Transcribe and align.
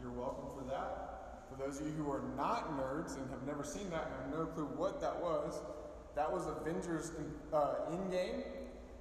You're 0.00 0.12
welcome 0.12 0.46
for 0.56 0.64
that. 0.70 1.44
For 1.50 1.60
those 1.60 1.80
of 1.80 1.86
you 1.86 1.92
who 1.92 2.10
are 2.10 2.22
not 2.36 2.78
nerds 2.78 3.16
and 3.16 3.28
have 3.30 3.42
never 3.46 3.64
seen 3.64 3.90
that 3.90 4.06
and 4.06 4.32
have 4.32 4.38
no 4.40 4.46
clue 4.46 4.68
what 4.76 5.00
that 5.00 5.20
was, 5.20 5.60
that 6.14 6.30
was 6.30 6.46
Avengers 6.46 7.12
uh, 7.52 7.90
Endgame. 7.90 8.42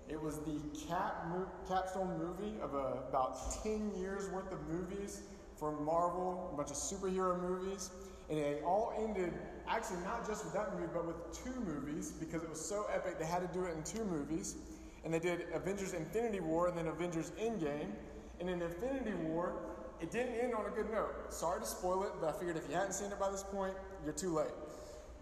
It 0.09 0.21
was 0.21 0.39
the 0.39 0.59
cap 0.87 1.27
mo- 1.29 1.51
capstone 1.68 2.18
movie 2.18 2.55
of 2.61 2.73
about 2.73 3.61
10 3.63 3.91
years 3.95 4.29
worth 4.29 4.51
of 4.51 4.59
movies 4.69 5.21
from 5.55 5.83
Marvel, 5.83 6.49
a 6.54 6.57
bunch 6.57 6.71
of 6.71 6.77
superhero 6.77 7.39
movies. 7.39 7.91
And 8.29 8.39
it 8.39 8.64
all 8.65 8.93
ended, 8.97 9.33
actually, 9.68 10.00
not 10.04 10.27
just 10.27 10.45
with 10.45 10.54
that 10.54 10.73
movie, 10.73 10.89
but 10.93 11.05
with 11.05 11.43
two 11.43 11.59
movies 11.61 12.11
because 12.11 12.43
it 12.43 12.50
was 12.50 12.64
so 12.64 12.86
epic 12.93 13.19
they 13.19 13.25
had 13.25 13.39
to 13.39 13.54
do 13.57 13.65
it 13.65 13.75
in 13.75 13.83
two 13.83 14.04
movies. 14.04 14.55
And 15.04 15.14
they 15.14 15.19
did 15.19 15.45
Avengers 15.54 15.93
Infinity 15.93 16.39
War 16.39 16.68
and 16.68 16.77
then 16.77 16.87
Avengers 16.87 17.32
Endgame. 17.39 17.91
And 18.39 18.50
in 18.50 18.61
Infinity 18.61 19.14
War, 19.14 19.54
it 20.01 20.11
didn't 20.11 20.36
end 20.36 20.54
on 20.54 20.65
a 20.65 20.69
good 20.69 20.92
note. 20.92 21.14
Sorry 21.29 21.60
to 21.60 21.65
spoil 21.65 22.04
it, 22.04 22.11
but 22.19 22.29
I 22.29 22.38
figured 22.38 22.57
if 22.57 22.69
you 22.69 22.75
hadn't 22.75 22.93
seen 22.93 23.11
it 23.11 23.19
by 23.19 23.32
this 23.32 23.43
point, 23.43 23.74
you're 24.04 24.14
too 24.14 24.36
late. 24.36 24.51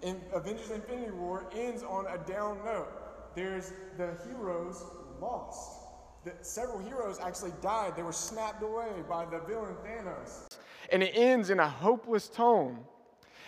In 0.01 0.21
Avengers 0.33 0.71
Infinity 0.71 1.11
War 1.11 1.49
ends 1.55 1.83
on 1.83 2.05
a 2.07 2.17
down 2.29 2.59
note. 2.65 2.87
There's 3.35 3.73
the 3.97 4.17
heroes 4.27 4.83
lost. 5.21 5.81
The, 6.23 6.33
several 6.41 6.79
heroes 6.79 7.19
actually 7.19 7.53
died. 7.61 7.95
They 7.95 8.03
were 8.03 8.11
snapped 8.11 8.63
away 8.63 8.89
by 9.07 9.25
the 9.25 9.39
villain 9.39 9.75
Thanos. 9.85 10.47
And 10.91 11.03
it 11.03 11.11
ends 11.13 11.49
in 11.49 11.59
a 11.59 11.69
hopeless 11.69 12.27
tone. 12.27 12.79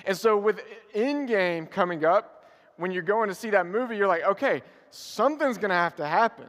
And 0.06 0.16
so, 0.16 0.38
with 0.38 0.62
Endgame 0.96 1.70
coming 1.70 2.06
up, 2.06 2.46
when 2.78 2.92
you're 2.92 3.04
going 3.04 3.30
to 3.30 3.36
see 3.36 3.50
that 3.50 3.66
movie, 3.66 3.98
you're 3.98 4.08
like, 4.08 4.24
okay, 4.24 4.62
something's 4.92 5.58
going 5.58 5.70
to 5.70 5.76
have 5.76 5.96
to 5.98 6.06
happen. 6.06 6.48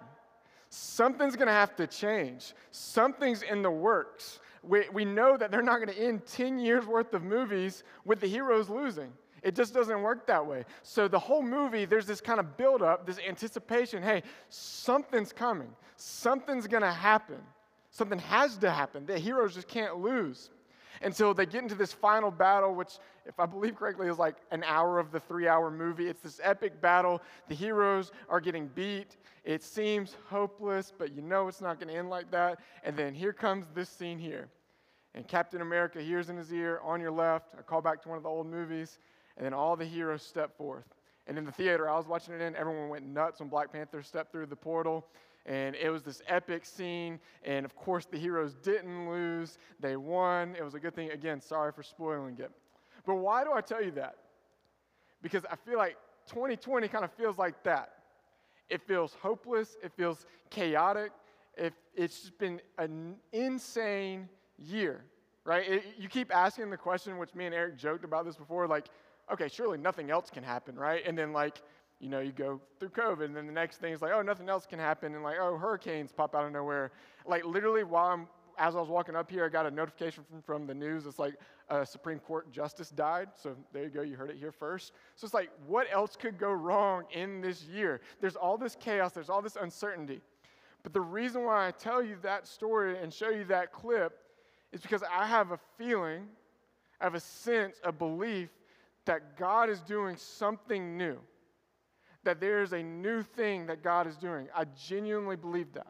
Something's 0.70 1.34
going 1.34 1.48
to 1.48 1.52
have 1.52 1.74
to 1.77 1.86
change. 1.86 2.55
Something's 2.70 3.42
in 3.42 3.62
the 3.62 3.70
works. 3.70 4.39
We, 4.69 4.88
we 4.92 5.05
know 5.05 5.36
that 5.36 5.50
they're 5.50 5.62
not 5.62 5.77
going 5.77 5.88
to 5.88 5.98
end 5.98 6.27
10 6.27 6.58
years 6.58 6.86
worth 6.86 7.14
of 7.14 7.22
movies 7.22 7.84
with 8.05 8.20
the 8.20 8.27
heroes 8.27 8.69
losing. 8.69 9.12
It 9.42 9.55
just 9.55 9.72
doesn't 9.72 10.02
work 10.02 10.27
that 10.27 10.44
way. 10.44 10.64
So 10.83 11.08
the 11.08 11.19
whole 11.19 11.42
movie, 11.42 11.84
there's 11.84 12.06
this 12.06 12.20
kind 12.20 12.41
of 12.41 12.56
buildup, 12.56 13.06
this 13.06 13.19
anticipation 13.27 14.02
hey, 14.02 14.22
something's 14.48 15.33
coming, 15.33 15.70
something's 15.96 16.66
going 16.66 16.83
to 16.83 16.92
happen. 16.92 17.39
Something 17.91 18.19
has 18.19 18.58
to 18.58 18.70
happen. 18.70 19.06
The 19.06 19.19
heroes 19.19 19.55
just 19.55 19.66
can't 19.66 19.98
lose 19.98 20.50
until 21.02 21.30
so 21.30 21.33
they 21.33 21.46
get 21.46 21.62
into 21.62 21.74
this 21.74 21.92
final 21.92 22.30
battle, 22.30 22.74
which, 22.74 22.98
if 23.27 23.39
I 23.39 23.46
believe 23.46 23.77
correctly, 23.77 24.08
is 24.08 24.19
like 24.19 24.36
an 24.50 24.64
hour 24.64 24.98
of 24.98 25.11
the 25.12 25.20
three 25.20 25.48
hour 25.48 25.70
movie. 25.70 26.08
It's 26.08 26.20
this 26.20 26.41
epic 26.42 26.80
battle. 26.80 27.22
The 27.48 27.55
heroes 27.55 28.12
are 28.28 28.41
getting 28.41 28.69
beat. 28.69 29.16
It 29.44 29.62
seems 29.62 30.16
hopeless, 30.28 30.92
but 30.96 31.12
you 31.14 31.22
know 31.22 31.48
it's 31.48 31.61
not 31.61 31.78
going 31.78 31.92
to 31.92 31.98
end 31.98 32.11
like 32.11 32.30
that. 32.30 32.61
And 32.84 32.96
then 32.96 33.14
here 33.14 33.33
comes 33.33 33.66
this 33.74 33.89
scene 33.89 34.19
here. 34.19 34.48
And 35.19 35.27
Captain 35.27 35.62
America 35.62 36.00
hears 36.00 36.30
in 36.30 36.36
his 36.36 36.52
ear, 36.52 36.78
on 36.84 37.00
your 37.00 37.11
left, 37.11 37.52
a 37.58 37.62
call 37.64 37.83
back 37.83 38.00
to 38.02 38.08
one 38.08 38.16
of 38.16 38.22
the 38.22 38.28
old 38.28 38.47
movies, 38.47 39.00
and 39.36 39.44
then 39.44 39.52
all 39.52 39.74
the 39.74 39.84
heroes 39.84 40.22
step 40.22 40.56
forth. 40.56 40.84
And 41.27 41.36
in 41.36 41.44
the 41.44 41.50
theater 41.50 41.91
I 41.91 41.97
was 41.97 42.06
watching 42.06 42.34
it 42.34 42.41
in, 42.41 42.55
everyone 42.55 42.88
went 42.88 43.05
nuts 43.05 43.41
when 43.41 43.48
Black 43.48 43.72
Panther 43.72 44.00
stepped 44.00 44.30
through 44.30 44.46
the 44.46 44.55
portal. 44.55 45.05
And 45.44 45.74
it 45.74 45.91
was 45.91 46.05
this 46.05 46.22
epic 46.28 46.64
scene. 46.64 47.19
And 47.44 47.66
of 47.66 47.74
course, 47.74 48.06
the 48.06 48.16
heroes 48.16 48.55
didn't 48.62 49.11
lose, 49.11 49.58
they 49.80 49.96
won. 49.96 50.55
It 50.56 50.62
was 50.62 50.74
a 50.74 50.78
good 50.78 50.94
thing. 50.94 51.11
Again, 51.11 51.41
sorry 51.41 51.72
for 51.72 51.83
spoiling 51.83 52.39
it. 52.39 52.52
But 53.05 53.16
why 53.16 53.42
do 53.42 53.52
I 53.52 53.61
tell 53.61 53.83
you 53.83 53.91
that? 53.92 54.19
Because 55.20 55.44
I 55.50 55.56
feel 55.56 55.78
like 55.78 55.96
2020 56.28 56.86
kind 56.86 57.05
of 57.05 57.11
feels 57.14 57.39
like 57.39 57.64
that. 57.64 57.94
It 58.70 58.83
feels 58.83 59.17
hopeless, 59.20 59.77
it 59.83 59.90
feels 59.96 60.27
chaotic. 60.48 61.11
It, 61.56 61.74
it's 61.96 62.20
just 62.20 62.39
been 62.39 62.61
an 62.79 63.17
insane 63.33 64.29
year, 64.58 65.05
right? 65.45 65.69
It, 65.69 65.85
you 65.98 66.08
keep 66.08 66.35
asking 66.35 66.70
the 66.70 66.77
question, 66.77 67.19
which 67.19 67.35
me 67.35 67.46
and 67.46 67.55
Eric 67.55 67.77
joked 67.77 68.05
about 68.05 68.24
this 68.24 68.36
before, 68.36 68.67
like, 68.67 68.89
okay, 69.33 69.48
surely 69.48 69.79
nothing 69.79 70.11
else 70.11 70.30
can 70.30 70.42
happen, 70.42 70.77
right? 70.77 71.02
And 71.07 71.17
then, 71.17 71.33
like, 71.33 71.63
you 72.01 72.08
know, 72.08 72.20
you 72.20 72.33
go 72.33 72.61
through 72.79 72.91
COVID, 72.91 73.24
and 73.24 73.36
then 73.36 73.47
the 73.47 73.52
next 73.52 73.79
thing 73.79 73.92
is 73.92 74.02
like, 74.02 74.13
oh, 74.13 74.23
nothing 74.23 74.48
else 74.48 74.67
can 74.67 74.79
happen, 74.79 75.14
and 75.14 75.23
like, 75.23 75.36
oh, 75.41 75.57
hurricanes 75.57 76.13
pop 76.13 76.35
out 76.35 76.45
of 76.45 76.52
nowhere. 76.52 76.92
Like, 77.27 77.45
literally, 77.45 77.85
while 77.85 78.07
I'm, 78.07 78.29
as 78.58 78.74
I 78.74 78.80
was 78.80 78.89
walking 78.89 79.14
up 79.14 79.30
here, 79.30 79.45
I 79.45 79.48
got 79.48 79.67
a 79.67 79.70
notification 79.70 80.24
from, 80.29 80.42
from 80.42 80.67
the 80.67 80.74
news. 80.74 81.07
It's 81.07 81.18
like 81.18 81.35
a 81.68 81.86
Supreme 81.86 82.18
Court 82.18 82.51
justice 82.51 82.91
died. 82.91 83.29
So 83.36 83.57
there 83.73 83.85
you 83.85 83.91
go, 83.91 84.02
you 84.02 84.17
heard 84.17 84.30
it 84.30 84.36
here 84.36 84.52
first. 84.52 84.92
So 85.14 85.24
it's 85.24 85.35
like, 85.35 85.51
what 85.67 85.86
else 85.92 86.17
could 86.17 86.39
go 86.39 86.51
wrong 86.51 87.05
in 87.13 87.41
this 87.41 87.64
year? 87.64 88.01
There's 88.20 88.36
all 88.36 88.58
this 88.58 88.77
chaos, 88.79 89.13
there's 89.13 89.30
all 89.30 89.42
this 89.42 89.57
uncertainty. 89.57 90.20
But 90.83 90.92
the 90.92 91.01
reason 91.01 91.45
why 91.45 91.68
I 91.68 91.70
tell 91.70 92.02
you 92.02 92.17
that 92.23 92.47
story 92.47 92.98
and 92.98 93.13
show 93.13 93.30
you 93.30 93.45
that 93.45 93.73
clip 93.73 94.18
is 94.73 94.80
because 94.80 95.02
I 95.02 95.27
have 95.27 95.52
a 95.52 95.58
feeling, 95.77 96.27
I 97.01 97.05
have 97.05 97.14
a 97.14 97.20
sense, 97.20 97.77
a 97.84 97.92
belief 97.92 98.51
that 99.05 99.39
God 99.39 99.70
is 99.70 99.80
doing 99.80 100.17
something 100.17 100.96
new 100.96 101.18
that 102.24 102.40
there 102.40 102.62
is 102.62 102.74
a 102.74 102.83
new 102.83 103.23
thing 103.23 103.67
that 103.67 103.83
God 103.83 104.06
is 104.06 104.17
doing. 104.17 104.48
I 104.55 104.64
genuinely 104.77 105.36
believe 105.36 105.73
that. 105.73 105.86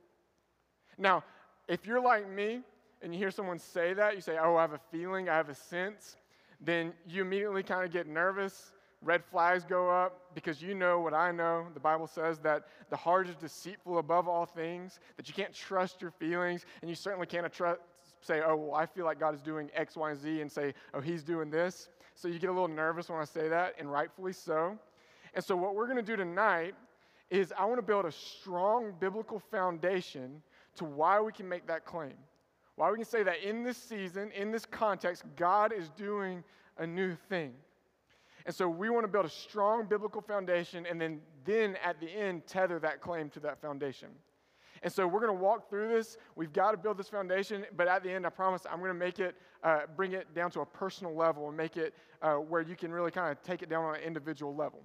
Now, 0.97 1.25
if 1.67 1.85
you're 1.85 2.01
like 2.01 2.31
me 2.31 2.61
and 3.03 3.13
you 3.13 3.19
hear 3.19 3.33
someone 3.33 3.59
say 3.59 3.93
that, 3.95 4.15
you 4.15 4.21
say, 4.21 4.37
Oh, 4.41 4.55
I 4.55 4.63
have 4.63 4.73
a 4.73 4.81
feeling, 4.93 5.29
I 5.29 5.37
have 5.37 5.49
a 5.49 5.55
sense, 5.55 6.17
then 6.61 6.93
you 7.07 7.23
immediately 7.23 7.65
kind 7.65 7.85
of 7.85 7.93
get 7.93 8.07
nervous. 8.07 8.73
Red 9.03 9.25
flags 9.25 9.65
go 9.65 9.91
up 9.91 10.35
because 10.35 10.61
you 10.63 10.75
know 10.75 11.01
what 11.01 11.15
I 11.15 11.33
know. 11.33 11.67
The 11.75 11.81
Bible 11.81 12.07
says 12.09 12.39
that 12.41 12.65
the 12.91 12.97
heart 12.97 13.29
is 13.29 13.35
deceitful 13.35 13.99
above 13.99 14.29
all 14.29 14.47
things, 14.47 14.99
that 15.17 15.29
you 15.29 15.35
can't 15.35 15.53
trust 15.55 16.01
your 16.01 16.11
feelings, 16.11 16.67
and 16.83 16.89
you 16.89 16.97
certainly 16.97 17.27
can't 17.27 17.53
trust, 17.53 17.81
say, 18.21 18.41
Oh, 18.45 18.57
well, 18.57 18.75
I 18.75 18.87
feel 18.87 19.05
like 19.05 19.21
God 19.21 19.35
is 19.35 19.41
doing 19.41 19.71
X, 19.75 19.97
Y, 19.97 20.11
and 20.11 20.21
Z, 20.21 20.41
and 20.41 20.51
say, 20.51 20.75
Oh, 20.95 21.01
He's 21.01 21.23
doing 21.23 21.51
this. 21.51 21.89
So 22.15 22.29
you 22.29 22.39
get 22.39 22.51
a 22.51 22.53
little 22.53 22.69
nervous 22.69 23.09
when 23.09 23.21
I 23.21 23.25
say 23.25 23.49
that, 23.49 23.75
and 23.79 23.91
rightfully 23.91 24.33
so. 24.33 24.79
And 25.35 25.45
so, 25.45 25.57
what 25.57 25.75
we're 25.75 25.87
going 25.87 25.97
to 25.97 26.03
do 26.03 26.17
tonight 26.17 26.75
is 27.31 27.53
I 27.57 27.65
want 27.65 27.79
to 27.79 27.83
build 27.83 28.07
a 28.07 28.13
strong 28.13 28.93
biblical 28.99 29.39
foundation 29.39 30.43
to 30.77 30.85
why 30.85 31.21
we 31.21 31.33
can 31.33 31.49
make 31.49 31.67
that 31.67 31.85
claim. 31.85 32.15
Why 32.77 32.91
we 32.91 32.97
can 32.97 33.05
say 33.05 33.23
that 33.25 33.43
in 33.43 33.65
this 33.65 33.77
season, 33.77 34.31
in 34.33 34.51
this 34.51 34.65
context, 34.65 35.25
God 35.37 35.73
is 35.73 35.91
doing 35.91 36.43
a 36.79 36.87
new 36.87 37.17
thing. 37.29 37.53
And 38.47 38.55
so 38.55 38.69
we 38.69 38.89
want 38.89 39.05
to 39.05 39.09
build 39.09 39.27
a 39.27 39.31
strong 39.31 39.85
biblical 39.87 40.23
foundation 40.23 40.87
and 40.87 41.01
then, 41.01 41.21
then 41.45 41.77
at 41.85 42.01
the 42.01 42.09
end, 42.09 42.47
tether 42.47 42.79
that 42.79 43.01
claim 43.01 43.31
to 43.31 43.41
that 43.41 43.61
foundation. 43.61 44.09
And 44.83 44.93
so 44.93 45.07
we're 45.07 45.21
going 45.21 45.37
to 45.37 45.43
walk 45.43 45.69
through 45.69 45.89
this. 45.89 46.17
We've 46.37 46.53
got 46.53 46.73
to 46.73 46.77
build 46.77 46.99
this 46.99 47.09
foundation, 47.09 47.65
but 47.77 47.89
at 47.89 48.03
the 48.03 48.11
end, 48.11 48.27
I 48.27 48.31
promise 48.31 48.63
I'm 48.71 48.79
going 48.79 48.93
to 48.93 48.95
make 48.95 49.19
it, 49.19 49.37
uh, 49.63 49.81
bring 49.97 50.13
it 50.13 50.35
down 50.35 50.51
to 50.53 50.61
a 50.61 50.67
personal 50.67 51.15
level 51.15 51.49
and 51.49 51.57
make 51.57 51.77
it 51.77 51.95
uh, 52.23 52.35
where 52.35 52.63
you 52.63 52.77
can 52.77 52.93
really 52.93 53.11
kind 53.11 53.31
of 53.31 53.43
take 53.43 53.63
it 53.63 53.69
down 53.69 53.85
on 53.85 53.97
an 53.97 54.03
individual 54.03 54.55
level. 54.55 54.81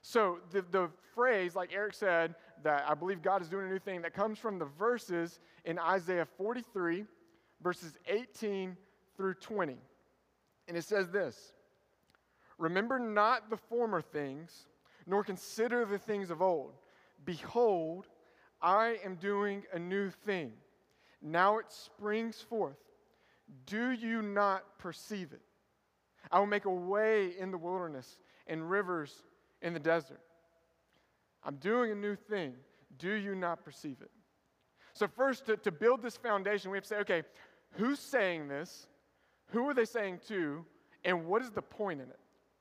So, 0.00 0.38
the, 0.52 0.64
the 0.70 0.90
phrase, 1.14 1.56
like 1.56 1.72
Eric 1.72 1.94
said, 1.94 2.34
that 2.62 2.84
I 2.88 2.94
believe 2.94 3.20
God 3.20 3.42
is 3.42 3.48
doing 3.48 3.66
a 3.66 3.68
new 3.68 3.80
thing, 3.80 4.02
that 4.02 4.14
comes 4.14 4.38
from 4.38 4.58
the 4.58 4.64
verses 4.64 5.40
in 5.64 5.78
Isaiah 5.78 6.26
43, 6.36 7.04
verses 7.62 7.98
18 8.06 8.76
through 9.16 9.34
20. 9.34 9.76
And 10.68 10.76
it 10.76 10.84
says 10.84 11.10
this 11.10 11.52
Remember 12.58 12.98
not 12.98 13.50
the 13.50 13.56
former 13.56 14.00
things, 14.00 14.66
nor 15.06 15.24
consider 15.24 15.84
the 15.84 15.98
things 15.98 16.30
of 16.30 16.42
old. 16.42 16.74
Behold, 17.24 18.06
I 18.60 18.98
am 19.04 19.16
doing 19.16 19.62
a 19.72 19.78
new 19.78 20.10
thing. 20.10 20.52
Now 21.22 21.58
it 21.58 21.66
springs 21.68 22.40
forth. 22.40 22.76
Do 23.66 23.90
you 23.90 24.22
not 24.22 24.78
perceive 24.78 25.32
it? 25.32 25.40
I 26.30 26.38
will 26.38 26.46
make 26.46 26.64
a 26.64 26.70
way 26.70 27.32
in 27.38 27.50
the 27.50 27.58
wilderness 27.58 28.20
and 28.46 28.68
rivers 28.68 29.22
in 29.62 29.72
the 29.72 29.80
desert. 29.80 30.20
I'm 31.44 31.56
doing 31.56 31.92
a 31.92 31.94
new 31.94 32.16
thing. 32.16 32.54
Do 32.98 33.12
you 33.12 33.34
not 33.34 33.64
perceive 33.64 33.96
it? 34.00 34.10
So, 34.92 35.06
first, 35.06 35.46
to, 35.46 35.56
to 35.58 35.70
build 35.70 36.02
this 36.02 36.16
foundation, 36.16 36.70
we 36.70 36.76
have 36.76 36.84
to 36.84 36.88
say, 36.88 36.96
okay, 36.98 37.22
who's 37.72 38.00
saying 38.00 38.48
this? 38.48 38.88
Who 39.52 39.68
are 39.68 39.74
they 39.74 39.84
saying 39.84 40.20
to? 40.28 40.64
And 41.04 41.26
what 41.26 41.42
is 41.42 41.50
the 41.50 41.62
point 41.62 42.00
in 42.00 42.08
it? 42.08 42.18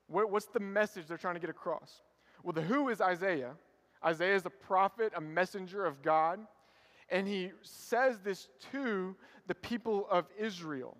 What, 0.08 0.32
what's 0.32 0.46
the 0.46 0.60
message 0.60 1.08
they're 1.08 1.18
trying 1.18 1.34
to 1.34 1.40
get 1.40 1.50
across? 1.50 2.04
Well, 2.44 2.54
the 2.54 2.62
who 2.62 2.90
is 2.90 3.02
Isaiah. 3.02 3.54
Isaiah 4.06 4.36
is 4.36 4.46
a 4.46 4.50
prophet, 4.50 5.14
a 5.16 5.22
messenger 5.22 5.86
of 5.86 6.02
God. 6.02 6.40
And 7.10 7.28
he 7.28 7.52
says 7.62 8.20
this 8.20 8.50
to 8.72 9.16
the 9.48 9.56
people 9.56 10.08
of 10.10 10.26
Israel. 10.38 10.98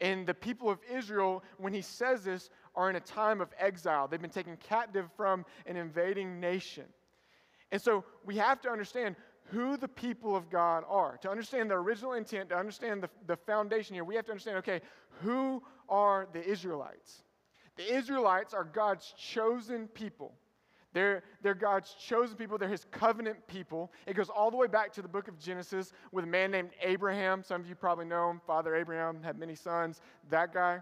And 0.00 0.26
the 0.26 0.34
people 0.34 0.68
of 0.68 0.78
Israel, 0.92 1.42
when 1.58 1.72
he 1.72 1.80
says 1.80 2.24
this, 2.24 2.50
are 2.74 2.90
in 2.90 2.96
a 2.96 3.00
time 3.00 3.40
of 3.40 3.48
exile. 3.58 4.06
They've 4.06 4.20
been 4.20 4.30
taken 4.30 4.56
captive 4.58 5.08
from 5.16 5.44
an 5.64 5.76
invading 5.76 6.38
nation. 6.38 6.84
And 7.72 7.80
so 7.80 8.04
we 8.24 8.36
have 8.36 8.60
to 8.62 8.70
understand 8.70 9.16
who 9.50 9.76
the 9.76 9.88
people 9.88 10.36
of 10.36 10.50
God 10.50 10.84
are. 10.88 11.16
To 11.22 11.30
understand 11.30 11.70
the 11.70 11.76
original 11.76 12.12
intent, 12.12 12.50
to 12.50 12.56
understand 12.56 13.02
the, 13.02 13.10
the 13.26 13.36
foundation 13.36 13.94
here, 13.94 14.04
we 14.04 14.14
have 14.16 14.26
to 14.26 14.32
understand 14.32 14.58
okay, 14.58 14.80
who 15.22 15.62
are 15.88 16.28
the 16.32 16.44
Israelites? 16.44 17.22
The 17.76 17.94
Israelites 17.94 18.54
are 18.54 18.64
God's 18.64 19.14
chosen 19.16 19.88
people. 19.88 20.34
They're, 20.96 21.22
they're 21.42 21.52
God's 21.52 21.92
chosen 21.92 22.38
people. 22.38 22.56
They're 22.56 22.70
his 22.70 22.86
covenant 22.90 23.46
people. 23.48 23.92
It 24.06 24.16
goes 24.16 24.30
all 24.30 24.50
the 24.50 24.56
way 24.56 24.66
back 24.66 24.94
to 24.94 25.02
the 25.02 25.08
book 25.08 25.28
of 25.28 25.38
Genesis 25.38 25.92
with 26.10 26.24
a 26.24 26.26
man 26.26 26.50
named 26.50 26.70
Abraham. 26.80 27.42
Some 27.42 27.60
of 27.60 27.68
you 27.68 27.74
probably 27.74 28.06
know 28.06 28.30
him. 28.30 28.40
Father 28.46 28.74
Abraham 28.74 29.22
had 29.22 29.38
many 29.38 29.54
sons, 29.54 30.00
that 30.30 30.54
guy. 30.54 30.80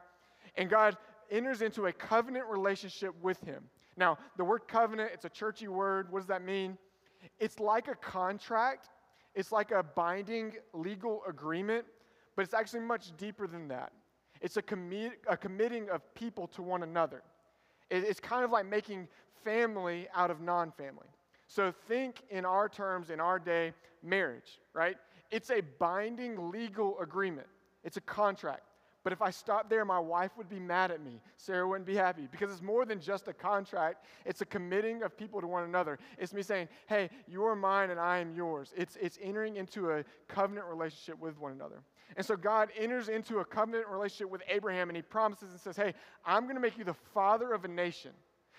And 0.56 0.70
God 0.70 0.96
enters 1.32 1.62
into 1.62 1.86
a 1.86 1.92
covenant 1.92 2.46
relationship 2.46 3.12
with 3.22 3.42
him. 3.42 3.64
Now, 3.96 4.18
the 4.36 4.44
word 4.44 4.68
covenant, 4.68 5.10
it's 5.12 5.24
a 5.24 5.28
churchy 5.28 5.66
word. 5.66 6.12
What 6.12 6.20
does 6.20 6.28
that 6.28 6.44
mean? 6.44 6.78
It's 7.40 7.58
like 7.58 7.88
a 7.88 7.96
contract, 7.96 8.90
it's 9.34 9.50
like 9.50 9.72
a 9.72 9.82
binding 9.82 10.52
legal 10.72 11.22
agreement, 11.28 11.86
but 12.36 12.44
it's 12.44 12.54
actually 12.54 12.82
much 12.82 13.16
deeper 13.16 13.48
than 13.48 13.66
that. 13.66 13.90
It's 14.40 14.58
a, 14.58 14.62
commi- 14.62 15.14
a 15.26 15.36
committing 15.36 15.90
of 15.90 16.02
people 16.14 16.46
to 16.48 16.62
one 16.62 16.84
another. 16.84 17.24
It's 17.90 18.20
kind 18.20 18.44
of 18.44 18.50
like 18.50 18.66
making 18.66 19.08
family 19.44 20.08
out 20.14 20.30
of 20.30 20.40
non 20.40 20.72
family. 20.72 21.06
So 21.46 21.72
think 21.88 22.22
in 22.30 22.44
our 22.44 22.68
terms, 22.68 23.10
in 23.10 23.20
our 23.20 23.38
day, 23.38 23.72
marriage, 24.02 24.60
right? 24.72 24.96
It's 25.30 25.50
a 25.50 25.60
binding 25.78 26.50
legal 26.50 26.98
agreement, 27.00 27.46
it's 27.82 27.96
a 27.96 28.02
contract. 28.02 28.62
But 29.04 29.12
if 29.12 29.20
I 29.20 29.28
stopped 29.30 29.68
there, 29.68 29.84
my 29.84 29.98
wife 29.98 30.30
would 30.38 30.48
be 30.48 30.58
mad 30.58 30.90
at 30.90 31.04
me. 31.04 31.20
Sarah 31.36 31.68
wouldn't 31.68 31.86
be 31.86 31.94
happy 31.94 32.26
because 32.30 32.50
it's 32.50 32.62
more 32.62 32.86
than 32.86 33.00
just 33.00 33.28
a 33.28 33.34
contract. 33.34 34.06
It's 34.24 34.40
a 34.40 34.46
committing 34.46 35.02
of 35.02 35.14
people 35.14 35.42
to 35.42 35.46
one 35.46 35.64
another. 35.64 35.98
It's 36.16 36.32
me 36.32 36.40
saying, 36.40 36.68
hey, 36.86 37.10
you 37.28 37.44
are 37.44 37.54
mine 37.54 37.90
and 37.90 38.00
I 38.00 38.18
am 38.18 38.32
yours. 38.32 38.72
It's, 38.74 38.96
it's 38.96 39.18
entering 39.22 39.56
into 39.56 39.90
a 39.90 40.04
covenant 40.26 40.66
relationship 40.68 41.20
with 41.20 41.38
one 41.38 41.52
another. 41.52 41.82
And 42.16 42.24
so 42.24 42.34
God 42.34 42.70
enters 42.78 43.10
into 43.10 43.40
a 43.40 43.44
covenant 43.44 43.88
relationship 43.88 44.30
with 44.30 44.42
Abraham 44.48 44.88
and 44.88 44.96
he 44.96 45.02
promises 45.02 45.50
and 45.50 45.60
says, 45.60 45.76
hey, 45.76 45.92
I'm 46.24 46.44
going 46.44 46.56
to 46.56 46.62
make 46.62 46.78
you 46.78 46.84
the 46.84 46.96
father 47.12 47.52
of 47.52 47.66
a 47.66 47.68
nation. 47.68 48.12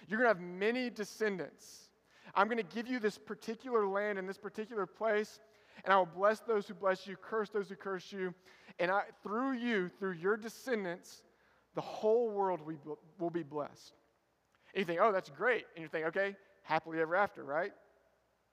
You're 0.08 0.20
going 0.20 0.34
to 0.34 0.40
have 0.40 0.46
many 0.46 0.90
descendants. 0.90 1.90
I'm 2.36 2.48
going 2.48 2.58
to 2.58 2.76
give 2.76 2.88
you 2.88 3.00
this 3.00 3.18
particular 3.18 3.88
land 3.88 4.20
in 4.20 4.28
this 4.28 4.38
particular 4.38 4.86
place, 4.86 5.40
and 5.84 5.94
I 5.94 5.98
will 5.98 6.06
bless 6.06 6.40
those 6.42 6.68
who 6.68 6.74
bless 6.74 7.08
you, 7.08 7.16
curse 7.16 7.50
those 7.50 7.70
who 7.70 7.76
curse 7.76 8.12
you. 8.12 8.34
And 8.80 8.92
I, 8.92 9.04
through 9.24 9.54
you, 9.54 9.90
through 9.90 10.14
your 10.14 10.38
descendants, 10.38 11.24
the 11.76 11.82
whole 11.82 12.30
world 12.30 12.60
will 13.20 13.30
be 13.30 13.44
blessed. 13.44 13.94
And 14.74 14.80
you 14.82 14.86
think, 14.86 15.00
oh, 15.02 15.12
that's 15.12 15.30
great. 15.30 15.66
And 15.76 15.84
you 15.84 15.90
think, 15.90 16.06
okay, 16.08 16.36
happily 16.64 17.00
ever 17.00 17.16
after, 17.16 17.44
right? 17.44 17.72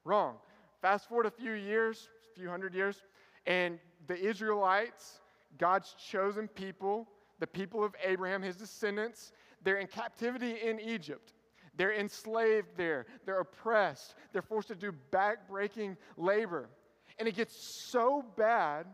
Wrong. 0.05 0.37
Fast 0.81 1.09
forward 1.09 1.27
a 1.27 1.31
few 1.31 1.53
years, 1.53 2.09
a 2.33 2.39
few 2.39 2.49
hundred 2.49 2.75
years, 2.75 3.03
and 3.47 3.79
the 4.07 4.19
Israelites, 4.19 5.21
God's 5.59 5.95
chosen 6.11 6.49
people, 6.49 7.09
the 7.41 7.47
people 7.47 7.85
of 7.85 7.95
Abraham, 8.05 8.43
his 8.43 8.57
descendants, 8.57 9.33
they're 9.63 9.79
in 9.79 9.87
captivity 9.87 10.57
in 10.65 10.81
Egypt. 10.81 11.35
They're 11.83 11.99
enslaved 11.99 12.77
there. 12.77 13.07
They're 13.27 13.41
oppressed. 13.41 14.15
They're 14.33 14.41
forced 14.41 14.69
to 14.69 14.77
do 14.77 14.93
backbreaking 15.11 15.97
labor. 16.17 16.69
And 17.19 17.27
it 17.27 17.35
gets 17.35 17.57
so 17.91 18.25
bad 18.37 18.87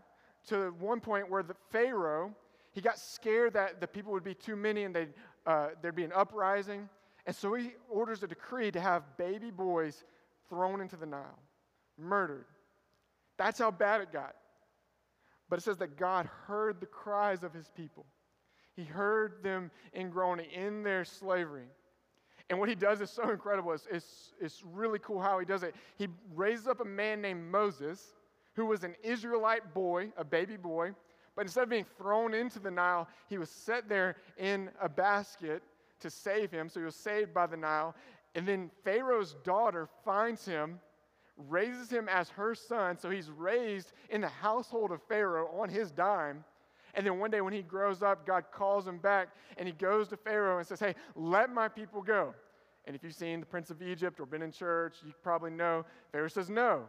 to 0.46 0.74
one 0.80 0.98
point 0.98 1.28
where 1.28 1.42
the 1.42 1.56
Pharaoh, 1.70 2.34
he 2.72 2.80
got 2.80 2.98
scared 2.98 3.52
that 3.52 3.82
the 3.82 3.86
people 3.86 4.10
would 4.12 4.24
be 4.24 4.32
too 4.32 4.56
many 4.56 4.84
and 4.84 4.96
they'd, 4.96 5.12
uh, 5.44 5.68
there'd 5.82 5.96
be 5.96 6.04
an 6.04 6.14
uprising. 6.14 6.88
And 7.26 7.36
so 7.36 7.52
he 7.52 7.72
orders 7.90 8.22
a 8.22 8.26
decree 8.26 8.70
to 8.70 8.80
have 8.80 9.02
baby 9.18 9.50
boys 9.50 10.02
thrown 10.48 10.80
into 10.80 10.96
the 10.96 11.04
Nile, 11.04 11.38
murdered. 11.98 12.46
That's 13.36 13.58
how 13.58 13.70
bad 13.70 14.00
it 14.00 14.14
got. 14.14 14.34
But 15.50 15.58
it 15.58 15.62
says 15.62 15.76
that 15.76 15.98
God 15.98 16.26
heard 16.46 16.80
the 16.80 16.86
cries 16.86 17.42
of 17.42 17.52
his 17.52 17.68
people. 17.68 18.06
He 18.76 18.84
heard 18.84 19.42
them 19.42 19.72
in 19.92 20.08
groaning 20.08 20.50
in 20.52 20.82
their 20.82 21.04
slavery. 21.04 21.68
And 22.50 22.58
what 22.58 22.68
he 22.68 22.74
does 22.74 23.00
is 23.00 23.10
so 23.10 23.30
incredible. 23.30 23.72
It's, 23.72 23.86
it's, 23.90 24.32
it's 24.40 24.62
really 24.64 24.98
cool 25.00 25.20
how 25.20 25.38
he 25.38 25.44
does 25.44 25.62
it. 25.62 25.74
He 25.96 26.08
raises 26.34 26.66
up 26.66 26.80
a 26.80 26.84
man 26.84 27.20
named 27.20 27.44
Moses, 27.44 28.14
who 28.54 28.66
was 28.66 28.84
an 28.84 28.94
Israelite 29.02 29.74
boy, 29.74 30.10
a 30.16 30.24
baby 30.24 30.56
boy. 30.56 30.92
But 31.36 31.42
instead 31.42 31.64
of 31.64 31.68
being 31.68 31.86
thrown 31.98 32.34
into 32.34 32.58
the 32.58 32.70
Nile, 32.70 33.06
he 33.28 33.38
was 33.38 33.50
set 33.50 33.88
there 33.88 34.16
in 34.38 34.70
a 34.80 34.88
basket 34.88 35.62
to 36.00 36.10
save 36.10 36.50
him. 36.50 36.68
So 36.68 36.80
he 36.80 36.86
was 36.86 36.96
saved 36.96 37.34
by 37.34 37.46
the 37.46 37.56
Nile. 37.56 37.94
And 38.34 38.48
then 38.48 38.70
Pharaoh's 38.82 39.36
daughter 39.44 39.88
finds 40.04 40.44
him, 40.44 40.80
raises 41.48 41.90
him 41.90 42.08
as 42.08 42.30
her 42.30 42.54
son. 42.54 42.98
So 42.98 43.10
he's 43.10 43.30
raised 43.30 43.92
in 44.10 44.20
the 44.20 44.28
household 44.28 44.90
of 44.90 45.02
Pharaoh 45.02 45.48
on 45.60 45.68
his 45.68 45.90
dime. 45.90 46.44
And 46.98 47.06
then 47.06 47.20
one 47.20 47.30
day 47.30 47.40
when 47.40 47.52
he 47.52 47.62
grows 47.62 48.02
up, 48.02 48.26
God 48.26 48.46
calls 48.50 48.84
him 48.84 48.98
back 48.98 49.28
and 49.56 49.68
he 49.68 49.72
goes 49.72 50.08
to 50.08 50.16
Pharaoh 50.16 50.58
and 50.58 50.66
says, 50.66 50.80
Hey, 50.80 50.96
let 51.14 51.48
my 51.48 51.68
people 51.68 52.02
go. 52.02 52.34
And 52.86 52.96
if 52.96 53.04
you've 53.04 53.14
seen 53.14 53.38
the 53.38 53.46
Prince 53.46 53.70
of 53.70 53.80
Egypt 53.80 54.18
or 54.18 54.26
been 54.26 54.42
in 54.42 54.50
church, 54.50 54.96
you 55.06 55.12
probably 55.22 55.52
know 55.52 55.84
Pharaoh 56.10 56.26
says 56.26 56.50
no. 56.50 56.86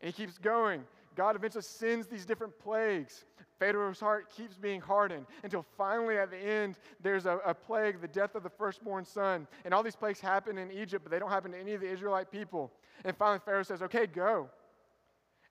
And 0.00 0.10
he 0.10 0.12
keeps 0.12 0.38
going. 0.38 0.82
God 1.14 1.36
eventually 1.36 1.60
sends 1.60 2.06
these 2.06 2.24
different 2.24 2.58
plagues. 2.58 3.26
Pharaoh's 3.58 4.00
heart 4.00 4.30
keeps 4.34 4.56
being 4.56 4.80
hardened 4.80 5.26
until 5.42 5.66
finally 5.76 6.16
at 6.16 6.30
the 6.30 6.38
end, 6.38 6.78
there's 7.02 7.26
a, 7.26 7.36
a, 7.44 7.52
plague, 7.52 8.00
the 8.00 8.08
death 8.08 8.34
of 8.34 8.44
the 8.44 8.50
firstborn 8.50 9.04
son. 9.04 9.46
And 9.66 9.74
all 9.74 9.82
these 9.82 9.94
plagues 9.94 10.20
happen 10.20 10.56
in 10.56 10.72
Egypt, 10.72 11.04
but 11.04 11.10
they 11.10 11.18
don't 11.18 11.30
happen 11.30 11.52
to 11.52 11.60
any 11.60 11.74
of 11.74 11.82
the 11.82 11.90
Israelite 11.90 12.32
people. 12.32 12.72
And 13.04 13.14
finally, 13.14 13.40
Pharaoh 13.44 13.62
says, 13.62 13.82
Okay, 13.82 14.06
go. 14.06 14.48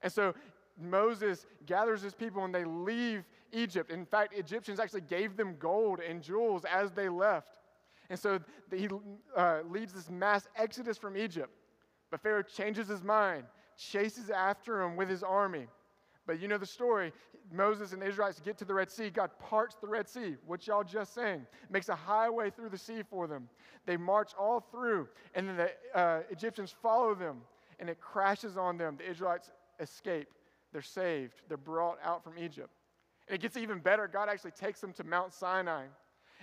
And 0.02 0.12
so 0.12 0.34
Moses 0.80 1.46
gathers 1.66 2.02
his 2.02 2.14
people 2.14 2.44
and 2.44 2.52
they 2.52 2.64
leave 2.64 3.24
Egypt. 3.54 3.90
In 3.90 4.04
fact, 4.04 4.36
Egyptians 4.36 4.80
actually 4.80 5.02
gave 5.02 5.36
them 5.36 5.56
gold 5.58 6.00
and 6.00 6.22
jewels 6.22 6.64
as 6.64 6.92
they 6.92 7.08
left. 7.08 7.58
And 8.10 8.18
so 8.18 8.38
he 8.70 8.88
uh, 9.36 9.60
leads 9.68 9.92
this 9.92 10.10
mass 10.10 10.46
exodus 10.56 10.98
from 10.98 11.16
Egypt. 11.16 11.50
But 12.10 12.20
Pharaoh 12.20 12.42
changes 12.42 12.88
his 12.88 13.02
mind, 13.02 13.44
chases 13.76 14.30
after 14.30 14.82
him 14.82 14.96
with 14.96 15.08
his 15.08 15.22
army. 15.22 15.66
But 16.26 16.40
you 16.40 16.48
know 16.48 16.58
the 16.58 16.66
story. 16.66 17.12
Moses 17.52 17.92
and 17.92 18.00
the 18.00 18.06
Israelites 18.06 18.40
get 18.40 18.56
to 18.58 18.64
the 18.64 18.74
Red 18.74 18.90
Sea. 18.90 19.10
God 19.10 19.30
parts 19.38 19.76
the 19.80 19.86
Red 19.86 20.08
Sea, 20.08 20.36
what 20.46 20.66
y'all 20.66 20.84
just 20.84 21.14
sang, 21.14 21.46
makes 21.70 21.88
a 21.88 21.94
highway 21.94 22.50
through 22.50 22.70
the 22.70 22.78
sea 22.78 23.02
for 23.08 23.26
them. 23.26 23.48
They 23.86 23.96
march 23.96 24.32
all 24.38 24.60
through, 24.60 25.08
and 25.34 25.48
then 25.48 25.56
the 25.56 25.98
uh, 25.98 26.20
Egyptians 26.30 26.74
follow 26.82 27.14
them, 27.14 27.42
and 27.78 27.90
it 27.90 28.00
crashes 28.00 28.56
on 28.56 28.78
them. 28.78 28.96
The 28.96 29.10
Israelites 29.10 29.50
escape. 29.78 30.28
They're 30.72 30.82
saved. 30.82 31.42
They're 31.48 31.56
brought 31.56 31.98
out 32.02 32.24
from 32.24 32.38
Egypt. 32.38 32.70
And 33.28 33.36
it 33.36 33.40
gets 33.40 33.56
even 33.56 33.78
better. 33.78 34.08
God 34.08 34.28
actually 34.28 34.52
takes 34.52 34.80
them 34.80 34.92
to 34.94 35.04
Mount 35.04 35.32
Sinai 35.32 35.84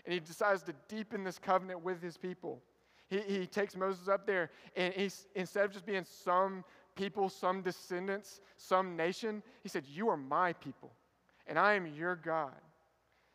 and 0.06 0.14
he 0.14 0.20
decides 0.20 0.64
to 0.64 0.74
deepen 0.88 1.24
this 1.24 1.38
covenant 1.38 1.84
with 1.84 2.02
his 2.02 2.18
people. 2.18 2.62
He, 3.08 3.20
he 3.20 3.46
takes 3.46 3.76
Moses 3.76 4.08
up 4.08 4.26
there 4.26 4.52
and 4.76 4.94
he's, 4.94 5.28
instead 5.36 5.66
of 5.66 5.72
just 5.72 5.86
being 5.86 6.06
some 6.06 6.64
people, 6.96 7.30
some 7.30 7.62
descendants, 7.62 8.42
some 8.58 8.96
nation, 8.96 9.44
he 9.64 9.70
said, 9.70 9.86
You 9.86 10.10
are 10.10 10.18
my 10.18 10.54
people 10.54 10.92
and 11.48 11.60
I 11.60 11.74
am 11.74 11.86
your 11.88 12.16
God. 12.16 12.56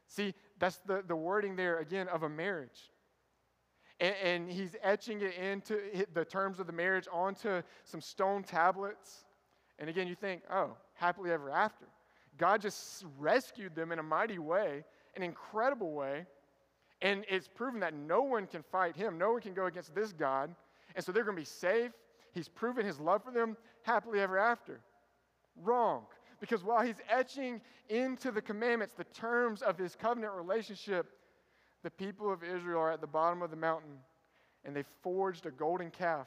See, 0.08 0.34
that's 0.58 0.78
the, 0.86 1.02
the 1.06 1.16
wording 1.16 1.56
there 1.56 1.78
again 1.78 2.08
of 2.08 2.22
a 2.22 2.28
marriage. 2.28 2.90
And, 4.00 4.14
and 4.22 4.50
he's 4.50 4.76
etching 4.82 5.20
it 5.20 5.34
into 5.34 5.80
the 6.14 6.24
terms 6.24 6.60
of 6.60 6.66
the 6.66 6.72
marriage 6.72 7.08
onto 7.12 7.62
some 7.84 8.00
stone 8.00 8.42
tablets. 8.42 9.24
And 9.78 9.90
again, 9.90 10.06
you 10.06 10.14
think, 10.14 10.42
oh, 10.50 10.76
happily 10.94 11.30
ever 11.30 11.50
after. 11.50 11.86
God 12.38 12.60
just 12.60 13.04
rescued 13.18 13.74
them 13.74 13.92
in 13.92 13.98
a 13.98 14.02
mighty 14.02 14.38
way, 14.38 14.84
an 15.14 15.22
incredible 15.22 15.92
way. 15.92 16.26
And 17.02 17.24
it's 17.28 17.48
proven 17.48 17.80
that 17.80 17.94
no 17.94 18.22
one 18.22 18.46
can 18.46 18.62
fight 18.62 18.96
him, 18.96 19.18
no 19.18 19.32
one 19.32 19.40
can 19.40 19.54
go 19.54 19.66
against 19.66 19.94
this 19.94 20.12
God. 20.12 20.54
And 20.94 21.04
so 21.04 21.12
they're 21.12 21.24
going 21.24 21.36
to 21.36 21.40
be 21.40 21.46
safe. 21.46 21.92
He's 22.32 22.48
proven 22.48 22.84
his 22.84 23.00
love 23.00 23.22
for 23.22 23.30
them 23.30 23.56
happily 23.82 24.20
ever 24.20 24.38
after. 24.38 24.80
Wrong. 25.62 26.04
Because 26.40 26.62
while 26.62 26.84
he's 26.84 27.00
etching 27.08 27.60
into 27.88 28.30
the 28.30 28.42
commandments 28.42 28.94
the 28.94 29.04
terms 29.04 29.62
of 29.62 29.78
his 29.78 29.94
covenant 29.94 30.34
relationship, 30.34 31.06
the 31.82 31.90
people 31.90 32.32
of 32.32 32.42
Israel 32.42 32.80
are 32.80 32.92
at 32.92 33.00
the 33.00 33.06
bottom 33.06 33.42
of 33.42 33.50
the 33.50 33.56
mountain 33.56 33.98
and 34.64 34.74
they 34.74 34.84
forged 35.02 35.46
a 35.46 35.50
golden 35.50 35.90
calf, 35.90 36.26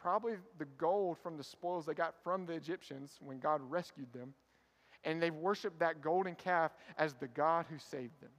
probably 0.00 0.34
the 0.58 0.66
gold 0.78 1.18
from 1.18 1.36
the 1.36 1.44
spoils 1.44 1.84
they 1.84 1.94
got 1.94 2.14
from 2.22 2.46
the 2.46 2.52
Egyptians 2.52 3.18
when 3.20 3.38
God 3.38 3.60
rescued 3.68 4.12
them 4.12 4.32
and 5.04 5.22
they've 5.22 5.34
worshiped 5.34 5.78
that 5.80 6.02
golden 6.02 6.34
calf 6.34 6.72
as 6.98 7.14
the 7.14 7.28
God 7.28 7.66
who 7.70 7.78
saved 7.78 8.20
them. 8.20 8.30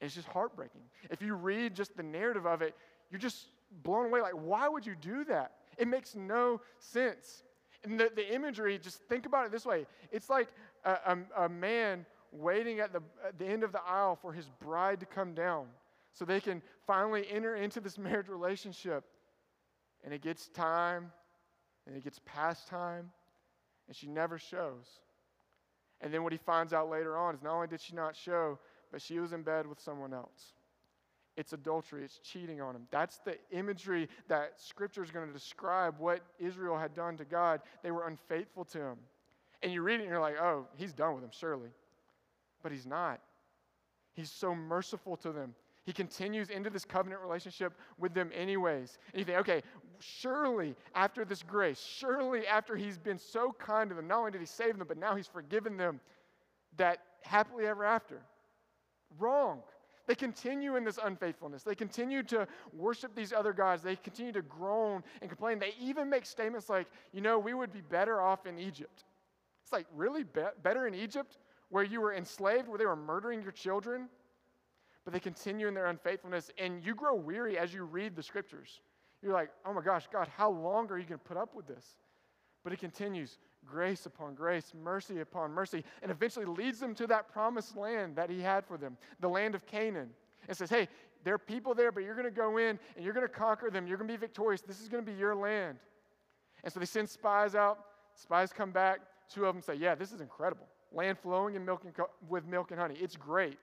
It's 0.00 0.14
just 0.14 0.28
heartbreaking. 0.28 0.82
If 1.10 1.22
you 1.22 1.34
read 1.34 1.74
just 1.74 1.96
the 1.96 2.02
narrative 2.02 2.46
of 2.46 2.62
it, 2.62 2.74
you're 3.10 3.20
just 3.20 3.48
blown 3.82 4.06
away. 4.06 4.20
Like, 4.20 4.32
why 4.32 4.68
would 4.68 4.84
you 4.84 4.96
do 5.00 5.24
that? 5.24 5.52
It 5.78 5.86
makes 5.88 6.14
no 6.14 6.60
sense. 6.78 7.44
And 7.84 7.98
the, 7.98 8.10
the 8.14 8.34
imagery, 8.34 8.78
just 8.78 9.00
think 9.08 9.26
about 9.26 9.46
it 9.46 9.52
this 9.52 9.66
way 9.66 9.86
it's 10.10 10.28
like 10.28 10.48
a, 10.84 10.90
a, 11.06 11.44
a 11.44 11.48
man 11.48 12.04
waiting 12.32 12.80
at 12.80 12.92
the, 12.92 13.02
at 13.26 13.38
the 13.38 13.46
end 13.46 13.62
of 13.62 13.72
the 13.72 13.82
aisle 13.82 14.16
for 14.20 14.32
his 14.32 14.48
bride 14.60 15.00
to 15.00 15.06
come 15.06 15.34
down 15.34 15.66
so 16.12 16.24
they 16.24 16.40
can 16.40 16.62
finally 16.86 17.26
enter 17.30 17.56
into 17.56 17.80
this 17.80 17.98
marriage 17.98 18.28
relationship. 18.28 19.04
And 20.04 20.12
it 20.12 20.20
gets 20.20 20.48
time, 20.48 21.12
and 21.86 21.96
it 21.96 22.02
gets 22.02 22.20
past 22.24 22.66
time, 22.66 23.10
and 23.86 23.96
she 23.96 24.08
never 24.08 24.36
shows. 24.36 25.00
And 26.02 26.12
then 26.12 26.22
what 26.22 26.32
he 26.32 26.38
finds 26.38 26.72
out 26.72 26.90
later 26.90 27.16
on 27.16 27.34
is 27.34 27.42
not 27.42 27.54
only 27.54 27.68
did 27.68 27.80
she 27.80 27.94
not 27.94 28.14
show, 28.14 28.58
but 28.90 29.00
she 29.00 29.18
was 29.18 29.32
in 29.32 29.42
bed 29.42 29.66
with 29.66 29.80
someone 29.80 30.12
else. 30.12 30.52
it's 31.36 31.52
adultery, 31.54 32.04
it's 32.04 32.18
cheating 32.18 32.60
on 32.60 32.76
him. 32.76 32.82
That's 32.90 33.18
the 33.18 33.36
imagery 33.52 34.08
that 34.28 34.60
scripture 34.60 35.02
is 35.02 35.10
going 35.10 35.26
to 35.26 35.32
describe 35.32 35.94
what 35.98 36.20
Israel 36.38 36.76
had 36.76 36.94
done 36.94 37.16
to 37.16 37.24
God. 37.24 37.62
They 37.82 37.90
were 37.90 38.06
unfaithful 38.06 38.64
to 38.66 38.78
him. 38.78 38.96
And 39.62 39.72
you 39.72 39.82
read 39.82 40.00
it 40.00 40.02
and 40.02 40.10
you're 40.10 40.20
like, 40.20 40.38
oh, 40.38 40.66
he's 40.76 40.92
done 40.92 41.14
with 41.14 41.22
them, 41.22 41.30
surely. 41.32 41.70
But 42.62 42.72
he's 42.72 42.86
not. 42.86 43.20
He's 44.12 44.30
so 44.30 44.54
merciful 44.54 45.16
to 45.18 45.32
them. 45.32 45.54
He 45.84 45.92
continues 45.92 46.50
into 46.50 46.70
this 46.70 46.84
covenant 46.84 47.22
relationship 47.22 47.72
with 47.98 48.14
them, 48.14 48.30
anyways. 48.34 48.98
And 49.12 49.18
you 49.18 49.24
think, 49.24 49.38
okay, 49.38 49.62
surely 50.02 50.74
after 50.94 51.24
this 51.24 51.42
grace, 51.42 51.80
surely 51.80 52.46
after 52.46 52.76
he's 52.76 52.98
been 52.98 53.18
so 53.18 53.54
kind 53.58 53.90
to 53.90 53.96
them, 53.96 54.08
not 54.08 54.18
only 54.18 54.30
did 54.30 54.40
he 54.40 54.46
save 54.46 54.78
them, 54.78 54.86
but 54.88 54.98
now 54.98 55.14
he's 55.14 55.26
forgiven 55.26 55.76
them, 55.76 56.00
that 56.76 56.98
happily 57.22 57.66
ever 57.66 57.84
after. 57.84 58.20
Wrong. 59.18 59.60
They 60.06 60.14
continue 60.14 60.76
in 60.76 60.84
this 60.84 60.98
unfaithfulness. 61.02 61.62
They 61.62 61.74
continue 61.74 62.22
to 62.24 62.46
worship 62.76 63.14
these 63.14 63.32
other 63.32 63.52
gods. 63.52 63.82
They 63.82 63.96
continue 63.96 64.32
to 64.32 64.42
groan 64.42 65.04
and 65.20 65.30
complain. 65.30 65.58
They 65.58 65.74
even 65.80 66.10
make 66.10 66.26
statements 66.26 66.68
like, 66.68 66.88
you 67.12 67.20
know, 67.20 67.38
we 67.38 67.54
would 67.54 67.72
be 67.72 67.82
better 67.82 68.20
off 68.20 68.46
in 68.46 68.58
Egypt. 68.58 69.04
It's 69.62 69.72
like, 69.72 69.86
really? 69.94 70.24
Be- 70.24 70.42
better 70.62 70.86
in 70.86 70.94
Egypt, 70.94 71.38
where 71.68 71.84
you 71.84 72.00
were 72.00 72.14
enslaved, 72.14 72.68
where 72.68 72.78
they 72.78 72.86
were 72.86 72.96
murdering 72.96 73.42
your 73.42 73.52
children? 73.52 74.08
But 75.04 75.12
they 75.14 75.20
continue 75.20 75.68
in 75.68 75.74
their 75.74 75.86
unfaithfulness, 75.86 76.50
and 76.58 76.84
you 76.84 76.94
grow 76.94 77.14
weary 77.14 77.56
as 77.58 77.72
you 77.72 77.84
read 77.84 78.16
the 78.16 78.22
scriptures. 78.22 78.80
You're 79.22 79.32
like, 79.32 79.50
oh 79.64 79.72
my 79.72 79.82
gosh, 79.82 80.08
God, 80.12 80.28
how 80.36 80.50
long 80.50 80.90
are 80.90 80.98
you 80.98 81.04
going 81.04 81.18
to 81.18 81.24
put 81.24 81.36
up 81.36 81.54
with 81.54 81.66
this? 81.66 81.86
But 82.64 82.72
it 82.72 82.78
continues 82.80 83.38
grace 83.64 84.06
upon 84.06 84.34
grace, 84.34 84.72
mercy 84.82 85.20
upon 85.20 85.52
mercy, 85.52 85.84
and 86.02 86.10
eventually 86.10 86.44
leads 86.44 86.80
them 86.80 86.94
to 86.96 87.06
that 87.06 87.32
promised 87.32 87.76
land 87.76 88.16
that 88.16 88.28
he 88.28 88.40
had 88.40 88.64
for 88.64 88.76
them, 88.76 88.96
the 89.20 89.28
land 89.28 89.54
of 89.54 89.64
Canaan. 89.66 90.10
And 90.48 90.56
says, 90.56 90.70
hey, 90.70 90.88
there 91.22 91.34
are 91.34 91.38
people 91.38 91.72
there, 91.72 91.92
but 91.92 92.02
you're 92.02 92.16
going 92.16 92.24
to 92.24 92.30
go 92.32 92.56
in 92.56 92.78
and 92.96 93.04
you're 93.04 93.14
going 93.14 93.26
to 93.26 93.32
conquer 93.32 93.70
them. 93.70 93.86
You're 93.86 93.96
going 93.96 94.08
to 94.08 94.14
be 94.14 94.18
victorious. 94.18 94.60
This 94.60 94.80
is 94.80 94.88
going 94.88 95.04
to 95.04 95.10
be 95.10 95.16
your 95.16 95.36
land. 95.36 95.78
And 96.64 96.72
so 96.72 96.80
they 96.80 96.86
send 96.86 97.08
spies 97.08 97.54
out. 97.54 97.78
Spies 98.14 98.52
come 98.52 98.72
back. 98.72 99.00
Two 99.32 99.46
of 99.46 99.54
them 99.54 99.62
say, 99.62 99.74
yeah, 99.74 99.94
this 99.94 100.12
is 100.12 100.20
incredible. 100.20 100.66
Land 100.92 101.18
flowing 101.18 101.54
in 101.54 101.64
milk 101.64 101.84
and 101.84 101.94
co- 101.94 102.10
with 102.28 102.44
milk 102.44 102.72
and 102.72 102.80
honey. 102.80 102.96
It's 103.00 103.16
great. 103.16 103.58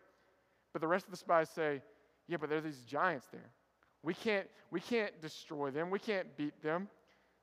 But 0.72 0.82
the 0.82 0.88
rest 0.88 1.06
of 1.06 1.12
the 1.12 1.18
spies 1.18 1.50
say, 1.50 1.82
yeah, 2.28 2.38
but 2.38 2.50
there's 2.50 2.64
these 2.64 2.84
giants 2.84 3.28
there. 3.32 3.52
We 4.04 4.14
can't, 4.14 4.48
we 4.72 4.80
can't 4.80 5.20
destroy 5.22 5.72
them. 5.72 5.90
We 5.90 6.00
can't 6.00 6.36
beat 6.38 6.62
them. 6.62 6.88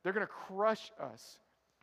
They're 0.03 0.13
going 0.13 0.27
to 0.27 0.33
crush 0.33 0.91
us. 1.01 1.39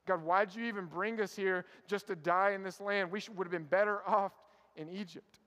God, 0.06 0.24
why'd 0.24 0.54
you 0.54 0.66
even 0.66 0.86
bring 0.86 1.22
us 1.22 1.36
here 1.36 1.66
just 1.88 2.08
to 2.08 2.16
die 2.16 2.52
in 2.52 2.64
this 2.64 2.82
land? 2.82 3.12
We 3.12 3.20
should, 3.20 3.38
would 3.38 3.46
have 3.46 3.52
been 3.52 3.64
better 3.64 4.02
off 4.08 4.34
in 4.76 4.90
Egypt. 4.90 5.40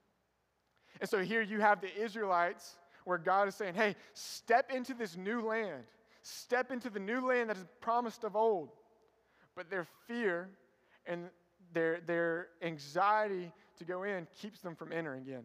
And 1.01 1.09
so 1.09 1.23
here 1.23 1.43
you 1.43 1.61
have 1.61 1.81
the 1.81 1.95
Israelites 1.95 2.77
where 3.05 3.19
God 3.19 3.49
is 3.49 3.55
saying, 3.55 3.75
hey, 3.75 3.95
step 4.15 4.73
into 4.73 4.95
this 4.95 5.17
new 5.17 5.43
land. 5.43 5.85
Step 6.23 6.73
into 6.73 6.91
the 6.91 6.99
new 6.99 7.27
land 7.27 7.51
that 7.51 7.57
is 7.57 7.65
promised 7.81 8.25
of 8.25 8.35
old. 8.35 8.71
But 9.55 9.71
their 9.71 9.87
fear 10.07 10.49
and 11.07 11.29
their, 11.73 12.01
their 12.01 12.49
anxiety 12.63 13.53
to 13.79 13.85
go 13.85 14.03
in 14.03 14.27
keeps 14.41 14.61
them 14.61 14.75
from 14.75 14.93
entering 14.93 15.27
in. 15.27 15.35
And 15.35 15.45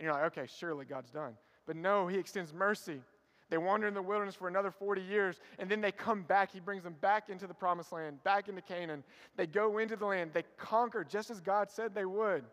you're 0.00 0.12
like, 0.12 0.24
okay, 0.24 0.46
surely 0.58 0.86
God's 0.86 1.10
done. 1.10 1.34
But 1.68 1.76
no, 1.76 2.08
He 2.08 2.18
extends 2.18 2.52
mercy. 2.52 3.00
They 3.50 3.58
wander 3.58 3.86
in 3.86 3.94
the 3.94 4.02
wilderness 4.02 4.34
for 4.34 4.48
another 4.48 4.70
40 4.70 5.02
years, 5.02 5.40
and 5.58 5.70
then 5.70 5.80
they 5.80 5.92
come 5.92 6.22
back. 6.22 6.50
He 6.50 6.60
brings 6.60 6.82
them 6.82 6.96
back 7.00 7.28
into 7.28 7.46
the 7.46 7.54
promised 7.54 7.92
land, 7.92 8.22
back 8.24 8.48
into 8.48 8.60
Canaan. 8.60 9.04
They 9.36 9.46
go 9.46 9.78
into 9.78 9.94
the 9.94 10.06
land. 10.06 10.32
They 10.34 10.44
conquer 10.56 11.04
just 11.04 11.30
as 11.30 11.40
God 11.40 11.70
said 11.70 11.94
they 11.94 12.04
would. 12.04 12.44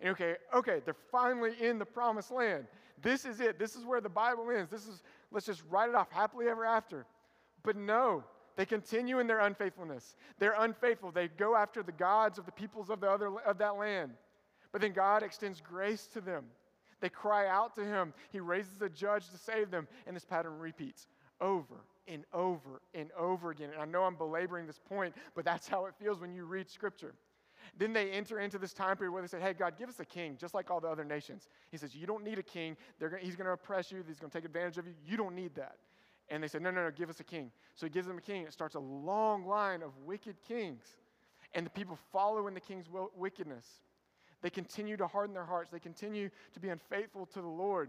And 0.00 0.10
okay, 0.10 0.36
okay, 0.54 0.80
they're 0.84 0.96
finally 1.12 1.52
in 1.60 1.78
the 1.78 1.84
promised 1.84 2.30
land. 2.30 2.66
This 3.00 3.24
is 3.24 3.40
it. 3.40 3.58
This 3.58 3.76
is 3.76 3.84
where 3.84 4.00
the 4.00 4.08
Bible 4.08 4.50
ends. 4.50 4.70
This 4.70 4.86
is, 4.86 5.02
let's 5.30 5.46
just 5.46 5.62
write 5.70 5.88
it 5.88 5.94
off 5.94 6.10
happily 6.10 6.48
ever 6.48 6.64
after. 6.64 7.06
But 7.62 7.76
no, 7.76 8.24
they 8.56 8.66
continue 8.66 9.18
in 9.20 9.26
their 9.26 9.40
unfaithfulness. 9.40 10.16
They're 10.38 10.56
unfaithful. 10.58 11.10
They 11.10 11.28
go 11.28 11.54
after 11.54 11.82
the 11.82 11.92
gods 11.92 12.38
of 12.38 12.46
the 12.46 12.52
peoples 12.52 12.90
of, 12.90 13.00
the 13.00 13.10
other, 13.10 13.30
of 13.40 13.58
that 13.58 13.76
land. 13.76 14.12
But 14.72 14.80
then 14.80 14.92
God 14.92 15.22
extends 15.22 15.60
grace 15.60 16.06
to 16.08 16.20
them. 16.20 16.44
They 17.04 17.10
cry 17.10 17.48
out 17.48 17.74
to 17.74 17.84
him. 17.84 18.14
He 18.32 18.40
raises 18.40 18.80
a 18.80 18.88
judge 18.88 19.28
to 19.28 19.36
save 19.36 19.70
them. 19.70 19.86
And 20.06 20.16
this 20.16 20.24
pattern 20.24 20.58
repeats 20.58 21.06
over 21.38 21.74
and 22.08 22.24
over 22.32 22.80
and 22.94 23.10
over 23.12 23.50
again. 23.50 23.68
And 23.74 23.82
I 23.82 23.84
know 23.84 24.04
I'm 24.04 24.14
belaboring 24.14 24.66
this 24.66 24.78
point, 24.78 25.14
but 25.34 25.44
that's 25.44 25.68
how 25.68 25.84
it 25.84 25.92
feels 26.00 26.18
when 26.18 26.32
you 26.32 26.46
read 26.46 26.70
scripture. 26.70 27.12
Then 27.76 27.92
they 27.92 28.10
enter 28.10 28.40
into 28.40 28.56
this 28.56 28.72
time 28.72 28.96
period 28.96 29.12
where 29.12 29.20
they 29.20 29.28
say, 29.28 29.38
Hey, 29.38 29.52
God, 29.52 29.74
give 29.78 29.90
us 29.90 30.00
a 30.00 30.04
king, 30.06 30.38
just 30.40 30.54
like 30.54 30.70
all 30.70 30.80
the 30.80 30.88
other 30.88 31.04
nations. 31.04 31.50
He 31.70 31.76
says, 31.76 31.94
You 31.94 32.06
don't 32.06 32.24
need 32.24 32.38
a 32.38 32.42
king. 32.42 32.74
Gonna, 32.98 33.18
he's 33.20 33.36
going 33.36 33.48
to 33.48 33.52
oppress 33.52 33.92
you. 33.92 34.02
He's 34.08 34.18
going 34.18 34.30
to 34.30 34.38
take 34.38 34.46
advantage 34.46 34.78
of 34.78 34.86
you. 34.86 34.94
You 35.04 35.18
don't 35.18 35.34
need 35.34 35.54
that. 35.56 35.76
And 36.30 36.42
they 36.42 36.48
said, 36.48 36.62
No, 36.62 36.70
no, 36.70 36.84
no, 36.84 36.90
give 36.90 37.10
us 37.10 37.20
a 37.20 37.24
king. 37.24 37.50
So 37.74 37.84
he 37.84 37.90
gives 37.90 38.06
them 38.06 38.16
a 38.16 38.22
king. 38.22 38.44
It 38.44 38.54
starts 38.54 38.76
a 38.76 38.80
long 38.80 39.44
line 39.44 39.82
of 39.82 39.90
wicked 40.06 40.36
kings. 40.48 40.96
And 41.52 41.66
the 41.66 41.70
people 41.70 41.98
follow 42.12 42.46
in 42.46 42.54
the 42.54 42.60
king's 42.60 42.86
wickedness. 43.14 43.66
They 44.44 44.50
continue 44.50 44.98
to 44.98 45.06
harden 45.06 45.32
their 45.32 45.46
hearts, 45.46 45.70
they 45.70 45.78
continue 45.78 46.28
to 46.52 46.60
be 46.60 46.68
unfaithful 46.68 47.24
to 47.32 47.40
the 47.40 47.48
Lord. 47.48 47.88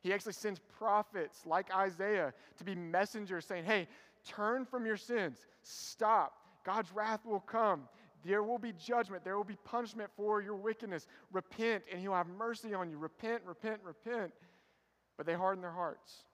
He 0.00 0.14
actually 0.14 0.32
sends 0.32 0.58
prophets 0.58 1.42
like 1.44 1.70
Isaiah 1.70 2.32
to 2.56 2.64
be 2.64 2.74
messengers 2.74 3.44
saying, 3.44 3.64
Hey, 3.64 3.86
turn 4.26 4.64
from 4.64 4.86
your 4.86 4.96
sins, 4.96 5.36
stop. 5.60 6.32
God's 6.64 6.90
wrath 6.94 7.26
will 7.26 7.40
come. 7.40 7.82
There 8.24 8.42
will 8.42 8.58
be 8.58 8.72
judgment. 8.72 9.22
There 9.22 9.36
will 9.36 9.44
be 9.44 9.58
punishment 9.64 10.08
for 10.16 10.40
your 10.40 10.56
wickedness. 10.56 11.06
Repent, 11.30 11.84
and 11.92 12.00
He'll 12.00 12.14
have 12.14 12.26
mercy 12.26 12.72
on 12.72 12.88
you. 12.88 12.96
Repent, 12.96 13.42
repent, 13.44 13.82
repent. 13.84 14.32
But 15.18 15.26
they 15.26 15.34
harden 15.34 15.60
their 15.60 15.72
hearts. 15.72 16.24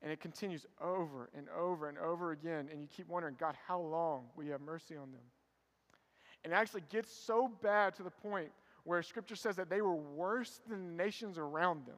And 0.00 0.10
it 0.10 0.20
continues 0.20 0.64
over 0.80 1.28
and 1.36 1.48
over 1.50 1.90
and 1.90 1.98
over 1.98 2.32
again. 2.32 2.70
And 2.72 2.80
you 2.80 2.88
keep 2.88 3.08
wondering, 3.08 3.36
God, 3.38 3.56
how 3.68 3.78
long 3.78 4.24
will 4.34 4.44
you 4.44 4.52
have 4.52 4.62
mercy 4.62 4.96
on 4.96 5.12
them? 5.12 5.20
And 6.44 6.52
it 6.52 6.56
actually 6.56 6.82
gets 6.90 7.10
so 7.12 7.50
bad 7.62 7.94
to 7.96 8.02
the 8.02 8.10
point 8.10 8.50
where 8.84 9.02
scripture 9.02 9.36
says 9.36 9.56
that 9.56 9.70
they 9.70 9.80
were 9.80 9.96
worse 9.96 10.60
than 10.68 10.86
the 10.96 11.02
nations 11.02 11.38
around 11.38 11.86
them. 11.86 11.96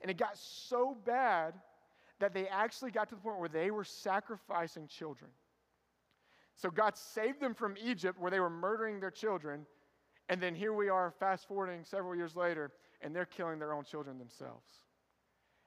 And 0.00 0.10
it 0.10 0.16
got 0.16 0.38
so 0.38 0.96
bad 1.04 1.54
that 2.20 2.32
they 2.32 2.46
actually 2.46 2.92
got 2.92 3.08
to 3.08 3.16
the 3.16 3.20
point 3.20 3.40
where 3.40 3.48
they 3.48 3.70
were 3.70 3.84
sacrificing 3.84 4.86
children. 4.86 5.30
So 6.54 6.70
God 6.70 6.96
saved 6.96 7.40
them 7.40 7.54
from 7.54 7.74
Egypt 7.82 8.20
where 8.20 8.30
they 8.30 8.38
were 8.38 8.50
murdering 8.50 9.00
their 9.00 9.10
children. 9.10 9.66
And 10.28 10.40
then 10.40 10.54
here 10.54 10.72
we 10.72 10.88
are, 10.88 11.12
fast 11.18 11.48
forwarding 11.48 11.82
several 11.84 12.14
years 12.14 12.36
later, 12.36 12.70
and 13.00 13.14
they're 13.14 13.26
killing 13.26 13.58
their 13.58 13.72
own 13.72 13.84
children 13.84 14.18
themselves. 14.18 14.68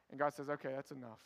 And 0.09 0.19
God 0.19 0.33
says, 0.33 0.49
okay, 0.49 0.69
that's 0.73 0.91
enough. 0.91 1.19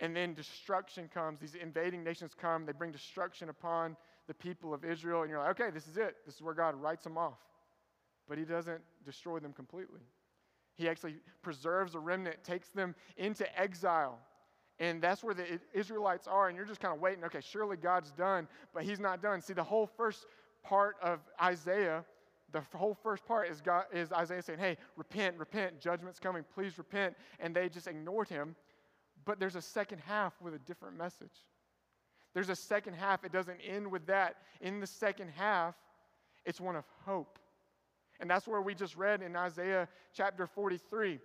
And 0.00 0.16
then 0.16 0.34
destruction 0.34 1.08
comes. 1.12 1.38
These 1.38 1.54
invading 1.54 2.02
nations 2.02 2.32
come. 2.40 2.66
They 2.66 2.72
bring 2.72 2.92
destruction 2.92 3.48
upon 3.48 3.96
the 4.28 4.34
people 4.34 4.72
of 4.72 4.84
Israel, 4.84 5.22
and 5.22 5.30
you're 5.30 5.40
like, 5.40 5.60
okay, 5.60 5.70
this 5.70 5.88
is 5.88 5.96
it. 5.96 6.16
This 6.24 6.36
is 6.36 6.42
where 6.42 6.54
God 6.54 6.80
writes 6.80 7.02
them 7.02 7.18
off. 7.18 7.38
But 8.28 8.38
He 8.38 8.44
doesn't 8.44 8.82
destroy 9.04 9.40
them 9.40 9.52
completely. 9.52 10.02
He 10.74 10.88
actually 10.88 11.16
preserves 11.42 11.96
a 11.96 11.98
remnant, 11.98 12.44
takes 12.44 12.68
them 12.68 12.94
into 13.16 13.44
exile. 13.58 14.20
And 14.78 15.02
that's 15.02 15.24
where 15.24 15.34
the 15.34 15.58
Israelites 15.72 16.28
are, 16.28 16.46
and 16.46 16.56
you're 16.56 16.66
just 16.66 16.78
kind 16.78 16.94
of 16.94 17.00
waiting, 17.00 17.24
okay, 17.24 17.40
surely 17.40 17.76
God's 17.76 18.12
done, 18.12 18.46
but 18.72 18.84
He's 18.84 19.00
not 19.00 19.20
done. 19.20 19.40
See, 19.40 19.54
the 19.54 19.64
whole 19.64 19.86
first 19.86 20.26
part 20.62 20.96
of 21.02 21.20
Isaiah, 21.42 22.04
the 22.52 22.62
whole 22.74 22.94
first 23.02 23.26
part 23.26 23.48
is, 23.48 23.60
God, 23.60 23.86
is 23.92 24.12
Isaiah 24.12 24.42
saying, 24.42 24.60
hey, 24.60 24.76
repent, 24.96 25.36
repent, 25.36 25.80
judgment's 25.80 26.20
coming, 26.20 26.44
please 26.54 26.78
repent. 26.78 27.16
And 27.40 27.56
they 27.56 27.68
just 27.68 27.88
ignored 27.88 28.28
Him. 28.28 28.54
But 29.24 29.40
there's 29.40 29.56
a 29.56 29.62
second 29.62 30.00
half 30.06 30.34
with 30.40 30.54
a 30.54 30.58
different 30.60 30.96
message. 30.96 31.44
There's 32.34 32.48
a 32.48 32.56
second 32.56 32.94
half. 32.94 33.24
It 33.24 33.32
doesn't 33.32 33.60
end 33.66 33.90
with 33.90 34.06
that. 34.06 34.36
In 34.60 34.80
the 34.80 34.86
second 34.86 35.30
half, 35.36 35.74
it's 36.44 36.60
one 36.60 36.76
of 36.76 36.84
hope. 37.04 37.38
And 38.20 38.28
that's 38.28 38.46
where 38.46 38.60
we 38.60 38.74
just 38.74 38.96
read 38.96 39.22
in 39.22 39.36
Isaiah 39.36 39.88
chapter 40.12 40.46
43. 40.46 41.18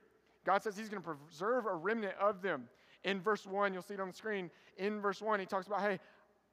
God 0.46 0.62
says 0.64 0.78
He's 0.78 0.90
going 0.90 1.02
to 1.02 1.10
preserve 1.10 1.66
a 1.66 1.74
remnant 1.74 2.16
of 2.20 2.42
them. 2.42 2.66
In 3.04 3.20
verse 3.20 3.46
1, 3.46 3.74
you'll 3.74 3.82
see 3.82 3.96
it 3.96 4.00
on 4.00 4.10
the 4.10 4.14
screen. 4.14 4.50
In 4.78 5.02
verse 5.02 5.22
1, 5.22 5.40
He 5.40 5.46
talks 5.46 5.68
about, 5.68 5.82
hey, 5.82 6.00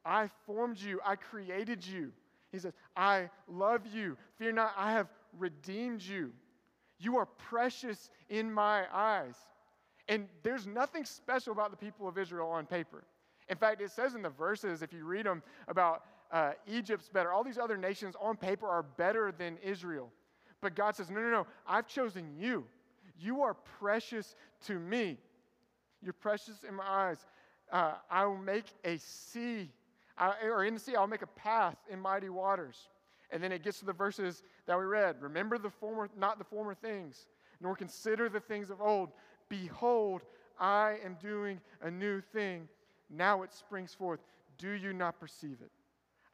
I 0.04 0.28
formed 0.46 0.78
you, 0.78 1.00
I 1.04 1.16
created 1.16 1.86
you. 1.86 2.12
He 2.50 2.58
says, 2.58 2.72
I 2.96 3.30
love 3.48 3.82
you. 3.92 4.16
Fear 4.38 4.52
not, 4.52 4.72
I 4.76 4.92
have 4.92 5.08
redeemed 5.38 6.02
you. 6.02 6.32
You 6.98 7.16
are 7.16 7.26
precious 7.26 8.10
in 8.28 8.52
my 8.52 8.84
eyes. 8.92 9.36
And 10.08 10.26
there's 10.42 10.66
nothing 10.66 11.04
special 11.04 11.52
about 11.52 11.70
the 11.70 11.76
people 11.76 12.08
of 12.08 12.18
Israel 12.18 12.48
on 12.48 12.66
paper. 12.66 13.04
In 13.50 13.56
fact, 13.56 13.82
it 13.82 13.90
says 13.90 14.14
in 14.14 14.22
the 14.22 14.30
verses, 14.30 14.80
if 14.80 14.92
you 14.92 15.04
read 15.04 15.26
them, 15.26 15.42
about 15.68 16.04
uh, 16.32 16.52
Egypt's 16.66 17.08
better. 17.08 17.32
All 17.32 17.44
these 17.44 17.58
other 17.58 17.76
nations 17.76 18.14
on 18.20 18.36
paper 18.36 18.68
are 18.68 18.84
better 18.84 19.32
than 19.36 19.58
Israel. 19.62 20.08
But 20.62 20.76
God 20.76 20.94
says, 20.94 21.10
no, 21.10 21.20
no, 21.20 21.30
no, 21.30 21.46
I've 21.66 21.88
chosen 21.88 22.24
you. 22.38 22.64
You 23.18 23.42
are 23.42 23.54
precious 23.78 24.36
to 24.66 24.78
me. 24.78 25.18
You're 26.02 26.12
precious 26.12 26.64
in 26.66 26.74
my 26.74 26.86
eyes. 26.86 27.26
Uh, 27.72 27.94
I 28.10 28.24
will 28.24 28.38
make 28.38 28.66
a 28.84 28.98
sea, 28.98 29.70
I, 30.16 30.34
or 30.44 30.64
in 30.64 30.74
the 30.74 30.80
sea, 30.80 30.94
I'll 30.96 31.06
make 31.06 31.22
a 31.22 31.26
path 31.26 31.76
in 31.90 32.00
mighty 32.00 32.28
waters. 32.28 32.88
And 33.30 33.42
then 33.42 33.52
it 33.52 33.62
gets 33.62 33.80
to 33.80 33.84
the 33.84 33.92
verses 33.92 34.42
that 34.66 34.78
we 34.78 34.84
read. 34.84 35.16
Remember 35.20 35.58
the 35.58 35.70
former, 35.70 36.08
not 36.16 36.38
the 36.38 36.44
former 36.44 36.74
things. 36.74 37.26
nor 37.60 37.76
consider 37.76 38.28
the 38.28 38.40
things 38.40 38.70
of 38.70 38.80
old. 38.80 39.10
Behold, 39.48 40.22
I 40.58 40.96
am 41.04 41.16
doing 41.20 41.60
a 41.82 41.90
new 41.90 42.20
thing. 42.20 42.68
Now 43.10 43.42
it 43.42 43.52
springs 43.52 43.92
forth. 43.92 44.20
Do 44.58 44.70
you 44.70 44.92
not 44.92 45.18
perceive 45.18 45.58
it? 45.60 45.70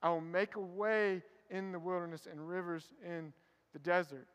I 0.03 0.11
will 0.11 0.21
make 0.21 0.57
a 0.57 0.61
way 0.61 1.23
in 1.51 1.73
the 1.73 1.79
wilderness 1.79 2.27
and 2.31 2.47
rivers 2.47 2.85
in 3.05 3.33
the 3.73 3.79
desert. 3.79 4.27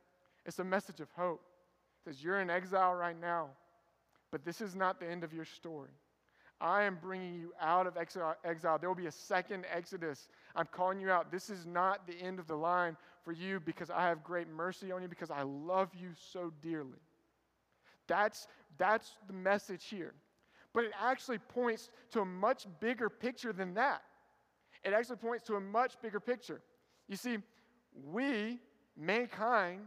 It's 0.45 0.60
a 0.60 0.63
message 0.63 1.00
of 1.00 1.10
hope. 1.15 1.41
It 2.00 2.10
says, 2.10 2.24
You're 2.24 2.41
in 2.41 2.50
exile 2.50 2.95
right 2.95 3.19
now, 3.19 3.50
but 4.31 4.43
this 4.43 4.62
is 4.62 4.75
not 4.75 5.00
the 5.00 5.07
end 5.07 5.24
of 5.24 5.33
your 5.33 5.45
story. 5.45 5.91
I 6.62 6.83
am 6.83 7.00
bringing 7.01 7.33
you 7.33 7.53
out 7.60 7.88
of 7.88 7.98
exile. 7.98 8.77
There 8.77 8.88
will 8.88 8.95
be 8.95 9.07
a 9.07 9.12
second 9.12 9.65
Exodus. 9.74 10.27
I'm 10.55 10.67
calling 10.71 11.00
you 11.00 11.10
out. 11.10 11.31
This 11.31 11.50
is 11.50 11.65
not 11.65 12.05
the 12.05 12.13
end 12.13 12.38
of 12.38 12.45
the 12.45 12.55
line 12.55 12.95
for 13.24 13.31
you 13.31 13.60
because 13.60 13.89
I 13.89 14.03
have 14.03 14.24
great 14.24 14.48
mercy 14.48 14.91
on 14.91 15.01
you, 15.01 15.07
because 15.07 15.31
I 15.31 15.41
love 15.41 15.89
you 16.00 16.10
so 16.31 16.53
dearly. 16.62 17.00
That's, 18.07 18.48
that's 18.77 19.12
the 19.25 19.33
message 19.33 19.86
here. 19.86 20.13
But 20.74 20.86
it 20.86 20.92
actually 21.01 21.38
points 21.38 21.90
to 22.12 22.22
a 22.22 22.25
much 22.25 22.68
bigger 22.80 23.10
picture 23.10 23.54
than 23.54 23.74
that. 23.74 24.04
It 24.84 24.94
actually 24.94 25.18
points 25.18 25.46
to 25.48 25.56
a 25.56 25.60
much 25.60 26.01
bigger 26.01 26.20
picture. 26.20 26.62
You 27.08 27.16
see, 27.16 27.38
we, 28.06 28.60
mankind, 28.98 29.82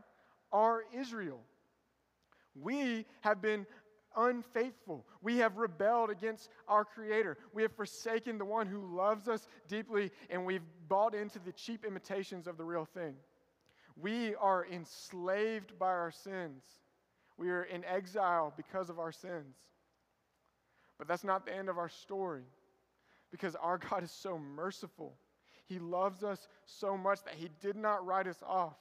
are 0.53 0.83
Israel. 0.95 1.41
We 2.55 3.07
have 3.23 3.43
been 3.43 3.67
unfaithful. 4.17 5.05
We 5.23 5.39
have 5.39 5.57
rebelled 5.57 6.11
against 6.11 6.51
our 6.69 6.85
Creator. 6.85 7.39
We 7.53 7.63
have 7.63 7.73
forsaken 7.73 8.39
the 8.39 8.45
one 8.45 8.67
who 8.67 8.95
loves 8.97 9.29
us 9.29 9.49
deeply, 9.69 10.13
and 10.31 10.45
we've 10.45 10.63
bought 10.89 11.15
into 11.15 11.39
the 11.39 11.53
cheap 11.53 11.85
imitations 11.85 12.47
of 12.47 12.57
the 12.57 12.65
real 12.65 12.85
thing. 12.85 13.15
We 13.97 14.35
are 14.37 14.67
enslaved 14.71 15.79
by 15.79 15.87
our 15.87 16.13
sins. 16.13 16.63
We 17.37 17.51
are 17.51 17.65
in 17.65 17.85
exile 17.85 18.53
because 18.57 18.91
of 18.91 18.99
our 18.99 19.13
sins. 19.13 19.57
But 20.99 21.09
that's 21.09 21.25
not 21.25 21.45
the 21.45 21.55
end 21.55 21.69
of 21.69 21.79
our 21.79 21.89
story 21.89 22.45
because 23.31 23.57
our 23.57 23.79
God 23.79 24.05
is 24.05 24.11
so 24.11 24.39
merciful. 24.39 25.15
He 25.67 25.79
loves 25.79 26.23
us 26.23 26.47
so 26.67 26.97
much 26.97 27.23
that 27.25 27.35
He 27.35 27.49
did 27.61 27.77
not 27.77 28.07
write 28.07 28.27
us 28.27 28.43
off. 28.47 28.77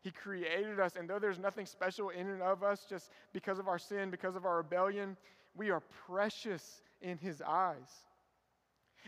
He 0.00 0.10
created 0.10 0.80
us, 0.80 0.96
and 0.96 1.08
though 1.08 1.20
there's 1.20 1.38
nothing 1.38 1.66
special 1.66 2.10
in 2.10 2.28
and 2.28 2.42
of 2.42 2.64
us 2.64 2.84
just 2.88 3.10
because 3.32 3.60
of 3.60 3.68
our 3.68 3.78
sin, 3.78 4.10
because 4.10 4.34
of 4.34 4.44
our 4.44 4.56
rebellion, 4.56 5.16
we 5.54 5.70
are 5.70 5.82
precious 6.06 6.82
in 7.00 7.18
His 7.18 7.40
eyes. 7.40 8.06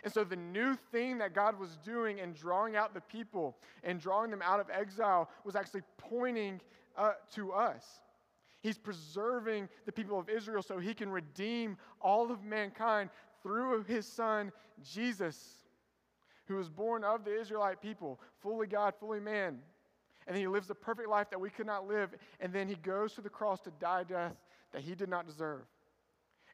And 0.05 0.13
so, 0.13 0.23
the 0.23 0.37
new 0.37 0.77
thing 0.93 1.19
that 1.19 1.35
God 1.35 1.59
was 1.59 1.77
doing 1.85 2.19
in 2.19 2.33
drawing 2.33 2.77
out 2.77 2.95
the 2.95 3.01
people 3.01 3.57
and 3.83 4.01
drawing 4.01 4.31
them 4.31 4.43
out 4.43 4.61
of 4.61 4.69
exile 4.71 5.29
was 5.45 5.57
actually 5.57 5.83
pointing 5.99 6.61
uh, 6.97 7.13
to 7.35 7.53
us. 7.53 7.85
He's 8.65 8.79
preserving 8.79 9.69
the 9.85 9.93
people 9.93 10.19
of 10.19 10.31
Israel 10.31 10.63
so 10.63 10.79
he 10.79 10.95
can 10.95 11.11
redeem 11.11 11.77
all 12.01 12.33
of 12.33 12.43
mankind 12.43 13.11
through 13.43 13.85
his 13.85 14.07
son, 14.07 14.53
Jesus, 14.83 15.67
who 16.47 16.57
was 16.57 16.71
born 16.71 17.05
of 17.05 17.27
the 17.27 17.39
Israelite 17.39 17.83
people, 17.83 18.19
fully 18.41 18.67
God, 18.67 18.95
fully 18.99 19.21
man. 19.21 19.59
And 20.27 20.35
then 20.35 20.41
he 20.41 20.49
lives 20.49 20.67
the 20.67 20.75
perfect 20.75 21.11
life 21.11 21.29
that 21.29 21.39
we 21.39 21.51
could 21.51 21.67
not 21.67 21.87
live. 21.87 22.15
And 22.41 22.55
then 22.55 22.67
he 22.67 22.77
goes 22.77 23.13
to 23.13 23.21
the 23.21 23.29
cross 23.29 23.61
to 23.61 23.71
die 23.79 24.05
death 24.05 24.33
that 24.73 24.81
he 24.81 24.95
did 24.95 25.11
not 25.11 25.27
deserve. 25.27 25.67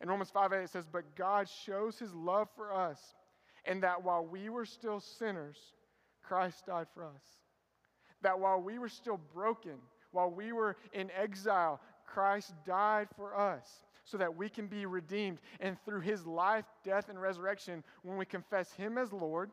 In 0.00 0.08
Romans 0.08 0.30
5 0.30 0.52
8, 0.52 0.62
it 0.64 0.70
says, 0.70 0.86
But 0.90 1.14
God 1.14 1.48
shows 1.48 1.96
his 1.96 2.12
love 2.12 2.48
for 2.56 2.74
us, 2.74 2.98
and 3.66 3.84
that 3.84 4.02
while 4.02 4.26
we 4.26 4.48
were 4.48 4.66
still 4.66 4.98
sinners, 4.98 5.58
Christ 6.24 6.66
died 6.66 6.88
for 6.92 7.04
us. 7.04 7.22
That 8.22 8.40
while 8.40 8.60
we 8.60 8.80
were 8.80 8.88
still 8.88 9.20
broken, 9.32 9.76
while 10.12 10.30
we 10.30 10.52
were 10.52 10.76
in 10.92 11.10
exile, 11.16 11.80
Christ 12.12 12.52
died 12.66 13.08
for 13.16 13.38
us 13.38 13.84
so 14.04 14.16
that 14.18 14.34
we 14.34 14.48
can 14.48 14.66
be 14.66 14.86
redeemed. 14.86 15.38
And 15.60 15.76
through 15.84 16.00
his 16.00 16.26
life, 16.26 16.64
death, 16.84 17.08
and 17.08 17.20
resurrection, 17.20 17.84
when 18.02 18.16
we 18.16 18.24
confess 18.24 18.72
him 18.72 18.98
as 18.98 19.12
Lord, 19.12 19.50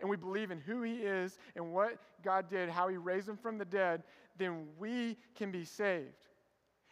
and 0.00 0.08
we 0.08 0.16
believe 0.16 0.50
in 0.50 0.58
who 0.58 0.82
he 0.82 0.94
is 0.94 1.38
and 1.56 1.72
what 1.72 1.98
God 2.24 2.48
did, 2.48 2.68
how 2.68 2.88
he 2.88 2.96
raised 2.96 3.28
him 3.28 3.36
from 3.36 3.58
the 3.58 3.64
dead, 3.64 4.02
then 4.38 4.66
we 4.78 5.16
can 5.34 5.50
be 5.50 5.64
saved. 5.64 6.26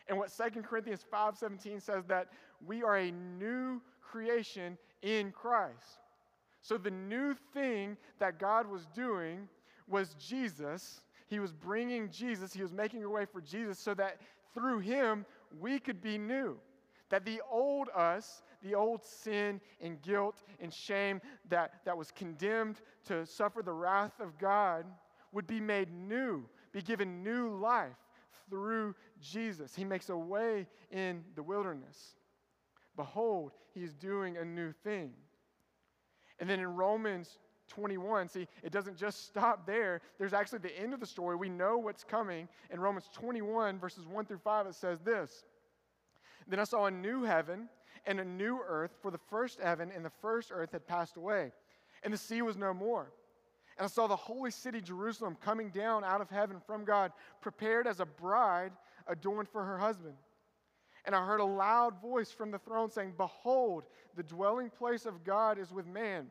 And 0.08 0.18
what 0.18 0.30
2 0.30 0.62
Corinthians 0.62 1.04
5:17 1.10 1.80
says 1.80 2.04
that 2.06 2.28
we 2.64 2.82
are 2.82 2.96
a 2.96 3.10
new 3.10 3.80
creation 4.00 4.78
in 5.02 5.32
Christ. 5.32 6.00
So 6.60 6.76
the 6.76 6.90
new 6.90 7.34
thing 7.52 7.96
that 8.18 8.38
God 8.38 8.66
was 8.66 8.86
doing 8.86 9.48
was 9.86 10.14
Jesus. 10.14 11.00
He 11.28 11.40
was 11.40 11.52
bringing 11.52 12.10
Jesus, 12.10 12.52
he 12.52 12.62
was 12.62 12.72
making 12.72 13.04
a 13.04 13.10
way 13.10 13.26
for 13.26 13.40
Jesus 13.40 13.78
so 13.78 13.94
that 13.94 14.20
through 14.54 14.80
him 14.80 15.24
we 15.58 15.78
could 15.78 16.00
be 16.00 16.18
new. 16.18 16.58
That 17.10 17.24
the 17.24 17.40
old 17.50 17.88
us, 17.94 18.42
the 18.62 18.74
old 18.74 19.02
sin 19.02 19.60
and 19.80 20.00
guilt 20.02 20.42
and 20.60 20.72
shame 20.72 21.20
that, 21.48 21.80
that 21.84 21.96
was 21.96 22.10
condemned 22.10 22.80
to 23.06 23.24
suffer 23.24 23.62
the 23.62 23.72
wrath 23.72 24.20
of 24.20 24.38
God 24.38 24.84
would 25.32 25.46
be 25.46 25.60
made 25.60 25.90
new, 25.92 26.44
be 26.72 26.82
given 26.82 27.22
new 27.22 27.56
life 27.56 27.96
through 28.50 28.94
Jesus. 29.20 29.74
He 29.74 29.84
makes 29.84 30.08
a 30.10 30.16
way 30.16 30.66
in 30.90 31.24
the 31.34 31.42
wilderness. 31.42 32.14
Behold, 32.96 33.52
he 33.74 33.82
is 33.84 33.94
doing 33.94 34.36
a 34.36 34.44
new 34.44 34.72
thing. 34.72 35.12
And 36.40 36.48
then 36.48 36.60
in 36.60 36.68
Romans 36.68 37.38
21, 37.68 38.28
see, 38.28 38.48
it 38.62 38.72
doesn't 38.72 38.96
just 38.96 39.26
stop 39.26 39.66
there. 39.66 40.00
There's 40.18 40.32
actually 40.32 40.60
the 40.60 40.78
end 40.78 40.94
of 40.94 41.00
the 41.00 41.06
story. 41.06 41.36
We 41.36 41.48
know 41.48 41.78
what's 41.78 42.04
coming. 42.04 42.48
In 42.70 42.80
Romans 42.80 43.08
21, 43.12 43.78
verses 43.78 44.06
1 44.06 44.26
through 44.26 44.38
5, 44.38 44.66
it 44.66 44.74
says 44.74 45.00
this 45.00 45.44
Then 46.46 46.60
I 46.60 46.64
saw 46.64 46.86
a 46.86 46.90
new 46.90 47.22
heaven 47.22 47.68
and 48.06 48.20
a 48.20 48.24
new 48.24 48.60
earth, 48.66 48.92
for 49.02 49.10
the 49.10 49.18
first 49.18 49.60
heaven 49.60 49.92
and 49.94 50.04
the 50.04 50.12
first 50.22 50.50
earth 50.52 50.72
had 50.72 50.86
passed 50.86 51.16
away, 51.16 51.52
and 52.02 52.12
the 52.12 52.18
sea 52.18 52.42
was 52.42 52.56
no 52.56 52.72
more. 52.72 53.12
And 53.76 53.84
I 53.84 53.88
saw 53.88 54.06
the 54.06 54.16
holy 54.16 54.50
city 54.50 54.80
Jerusalem 54.80 55.36
coming 55.40 55.70
down 55.70 56.02
out 56.02 56.20
of 56.20 56.30
heaven 56.30 56.60
from 56.66 56.84
God, 56.84 57.12
prepared 57.40 57.86
as 57.86 58.00
a 58.00 58.06
bride 58.06 58.72
adorned 59.06 59.48
for 59.48 59.64
her 59.64 59.78
husband. 59.78 60.14
And 61.04 61.14
I 61.14 61.24
heard 61.24 61.40
a 61.40 61.44
loud 61.44 62.02
voice 62.02 62.30
from 62.30 62.50
the 62.50 62.58
throne 62.58 62.90
saying, 62.90 63.14
Behold, 63.16 63.84
the 64.16 64.22
dwelling 64.22 64.68
place 64.68 65.06
of 65.06 65.24
God 65.24 65.58
is 65.58 65.72
with 65.72 65.86
man. 65.86 66.30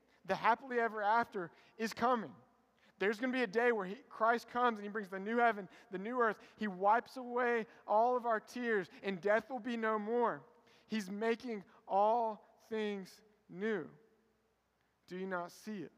the 0.25 0.35
happily 0.35 0.79
ever 0.79 1.01
after, 1.01 1.51
is 1.77 1.93
coming. 1.93 2.31
There's 2.99 3.19
going 3.19 3.31
to 3.31 3.37
be 3.37 3.43
a 3.43 3.47
day 3.47 3.71
where 3.71 3.85
he, 3.85 3.97
Christ 4.09 4.47
comes 4.53 4.77
and 4.77 4.85
he 4.85 4.89
brings 4.89 5.09
the 5.09 5.19
new 5.19 5.37
heaven, 5.37 5.67
the 5.91 5.97
new 5.97 6.21
earth. 6.21 6.37
He 6.57 6.67
wipes 6.67 7.17
away 7.17 7.65
all 7.87 8.15
of 8.15 8.27
our 8.27 8.39
tears, 8.39 8.87
and 9.01 9.19
death 9.19 9.49
will 9.49 9.59
be 9.59 9.75
no 9.75 9.97
more. 9.97 10.41
He's 10.87 11.09
making 11.09 11.63
all 11.87 12.45
things 12.69 13.09
new. 13.49 13.87
Do 15.07 15.17
you 15.17 15.25
not 15.25 15.51
see 15.51 15.79
it? 15.79 15.91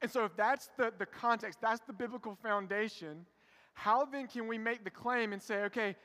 And 0.00 0.10
so, 0.10 0.24
if 0.24 0.36
that's 0.36 0.70
the, 0.76 0.92
the 0.98 1.06
context, 1.06 1.58
that's 1.60 1.80
the 1.86 1.92
biblical 1.92 2.36
foundation, 2.42 3.26
how 3.74 4.06
then 4.06 4.26
can 4.26 4.48
we 4.48 4.56
make 4.56 4.82
the 4.82 4.90
claim 4.90 5.32
and 5.32 5.42
say, 5.42 5.64
okay, 5.64 5.96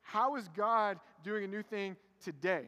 how 0.00 0.36
is 0.36 0.48
God 0.56 0.98
doing 1.22 1.44
a 1.44 1.48
new 1.48 1.62
thing 1.62 1.96
today? 2.22 2.64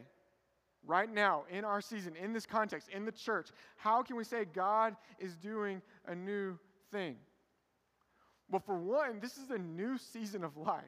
Right 0.85 1.11
now, 1.13 1.43
in 1.49 1.63
our 1.63 1.79
season, 1.79 2.15
in 2.15 2.33
this 2.33 2.45
context, 2.45 2.89
in 2.89 3.05
the 3.05 3.11
church, 3.11 3.49
how 3.75 4.01
can 4.01 4.15
we 4.15 4.23
say 4.23 4.45
God 4.45 4.95
is 5.19 5.35
doing 5.35 5.81
a 6.07 6.15
new 6.15 6.57
thing? 6.91 7.17
Well, 8.49 8.63
for 8.65 8.77
one, 8.77 9.19
this 9.19 9.37
is 9.37 9.51
a 9.51 9.57
new 9.57 9.97
season 9.97 10.43
of 10.43 10.57
life. 10.57 10.83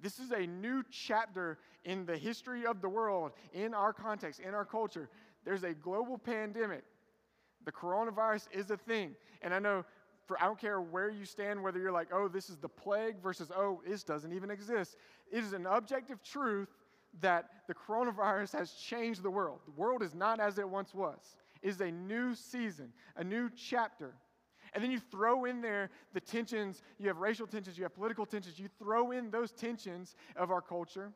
This 0.00 0.18
is 0.18 0.32
a 0.32 0.46
new 0.46 0.82
chapter 0.90 1.58
in 1.84 2.04
the 2.04 2.16
history 2.16 2.66
of 2.66 2.82
the 2.82 2.88
world, 2.88 3.32
in 3.54 3.72
our 3.72 3.92
context, 3.92 4.40
in 4.40 4.54
our 4.54 4.64
culture. 4.64 5.08
There's 5.44 5.64
a 5.64 5.72
global 5.72 6.18
pandemic. 6.18 6.84
The 7.64 7.72
coronavirus 7.72 8.48
is 8.52 8.70
a 8.70 8.76
thing. 8.76 9.14
And 9.40 9.54
I 9.54 9.58
know 9.58 9.84
for 10.26 10.40
I 10.40 10.46
don't 10.46 10.58
care 10.58 10.80
where 10.80 11.10
you 11.10 11.24
stand, 11.24 11.62
whether 11.62 11.78
you're 11.78 11.92
like, 11.92 12.08
oh, 12.12 12.28
this 12.28 12.48
is 12.48 12.56
the 12.56 12.68
plague 12.68 13.16
versus, 13.22 13.50
oh, 13.54 13.80
this 13.86 14.02
doesn't 14.02 14.32
even 14.32 14.50
exist. 14.50 14.96
It 15.30 15.44
is 15.44 15.52
an 15.52 15.66
objective 15.66 16.22
truth 16.22 16.68
that 17.20 17.50
the 17.68 17.74
coronavirus 17.74 18.52
has 18.52 18.72
changed 18.72 19.22
the 19.22 19.30
world. 19.30 19.60
The 19.66 19.72
world 19.72 20.02
is 20.02 20.14
not 20.14 20.40
as 20.40 20.58
it 20.58 20.68
once 20.68 20.94
was. 20.94 21.36
It 21.62 21.68
is 21.68 21.80
a 21.80 21.90
new 21.90 22.34
season, 22.34 22.92
a 23.16 23.24
new 23.24 23.50
chapter. 23.50 24.14
And 24.74 24.82
then 24.82 24.90
you 24.90 24.98
throw 24.98 25.44
in 25.44 25.60
there 25.60 25.90
the 26.12 26.20
tensions, 26.20 26.82
you 26.98 27.06
have 27.08 27.18
racial 27.18 27.46
tensions, 27.46 27.78
you 27.78 27.84
have 27.84 27.94
political 27.94 28.26
tensions, 28.26 28.58
you 28.58 28.68
throw 28.78 29.12
in 29.12 29.30
those 29.30 29.52
tensions 29.52 30.16
of 30.34 30.50
our 30.50 30.60
culture. 30.60 31.12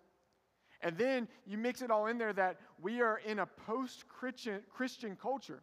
And 0.81 0.97
then 0.97 1.27
you 1.45 1.59
mix 1.59 1.83
it 1.83 1.91
all 1.91 2.07
in 2.07 2.19
there 2.19 2.33
that 2.35 2.59
we 2.81 3.01
are 3.01 3.21
in 3.27 3.41
a 3.41 3.47
post 3.47 4.05
Christian 4.09 5.17
culture 5.21 5.61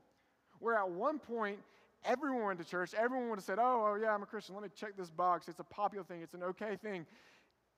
where 0.59 0.75
at 0.75 0.89
one 0.89 1.19
point 1.19 1.59
everyone 2.03 2.45
went 2.45 2.59
to 2.59 2.65
church, 2.65 2.93
everyone 2.93 3.29
would 3.29 3.39
have 3.39 3.45
said, 3.45 3.59
oh, 3.59 3.85
oh, 3.87 3.97
yeah, 4.01 4.13
I'm 4.13 4.23
a 4.23 4.25
Christian, 4.25 4.55
let 4.55 4.63
me 4.63 4.69
check 4.75 4.97
this 4.97 5.09
box. 5.09 5.47
It's 5.47 5.59
a 5.59 5.63
popular 5.63 6.03
thing, 6.03 6.21
it's 6.21 6.33
an 6.33 6.43
okay 6.43 6.75
thing. 6.75 7.05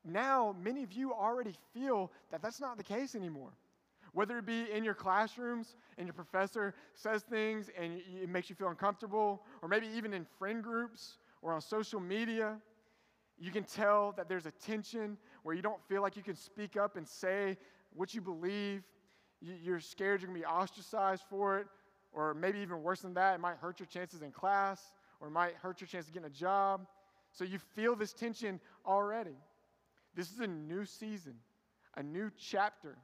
Now, 0.07 0.55
many 0.63 0.83
of 0.83 0.93
you 0.93 1.13
already 1.13 1.53
feel 1.73 2.11
that 2.31 2.41
that's 2.41 2.61
not 2.61 2.77
the 2.77 2.83
case 2.83 3.13
anymore. 3.13 3.51
Whether 4.13 4.37
it 4.39 4.45
be 4.45 4.71
in 4.71 4.83
your 4.83 4.93
classrooms 4.93 5.75
and 5.97 6.07
your 6.07 6.13
professor 6.13 6.73
says 6.95 7.23
things 7.23 7.69
and 7.79 8.01
it 8.21 8.29
makes 8.29 8.49
you 8.49 8.55
feel 8.55 8.69
uncomfortable, 8.69 9.43
or 9.61 9.67
maybe 9.67 9.87
even 9.95 10.13
in 10.13 10.25
friend 10.39 10.63
groups 10.63 11.17
or 11.41 11.53
on 11.53 11.61
social 11.61 11.99
media, 11.99 12.57
you 13.37 13.51
can 13.51 13.63
tell 13.63 14.13
that 14.13 14.27
there's 14.27 14.45
a 14.45 14.51
tension 14.51 15.17
where 15.43 15.53
you 15.53 15.61
don't 15.61 15.81
feel 15.87 16.01
like 16.01 16.15
you 16.15 16.23
can 16.23 16.35
speak 16.35 16.77
up 16.77 16.95
and 16.95 17.07
say 17.07 17.57
what 17.93 18.13
you 18.15 18.21
believe. 18.21 18.83
You're 19.41 19.79
scared 19.79 20.21
you're 20.21 20.29
going 20.29 20.41
to 20.41 20.47
be 20.47 20.51
ostracized 20.51 21.23
for 21.29 21.59
it, 21.59 21.67
or 22.11 22.33
maybe 22.33 22.59
even 22.59 22.81
worse 22.81 23.01
than 23.01 23.13
that, 23.15 23.35
it 23.35 23.39
might 23.39 23.57
hurt 23.57 23.79
your 23.79 23.87
chances 23.87 24.23
in 24.23 24.31
class, 24.31 24.81
or 25.19 25.27
it 25.27 25.31
might 25.31 25.53
hurt 25.55 25.79
your 25.79 25.87
chance 25.87 26.07
of 26.07 26.13
getting 26.13 26.27
a 26.27 26.31
job. 26.31 26.87
So 27.31 27.43
you 27.43 27.59
feel 27.75 27.95
this 27.95 28.13
tension 28.13 28.59
already. 28.85 29.35
This 30.17 30.29
is 30.33 30.41
a 30.41 30.47
new 30.47 30.83
season, 30.83 31.35
a 31.95 32.03
new 32.03 32.29
chapter 32.37 32.97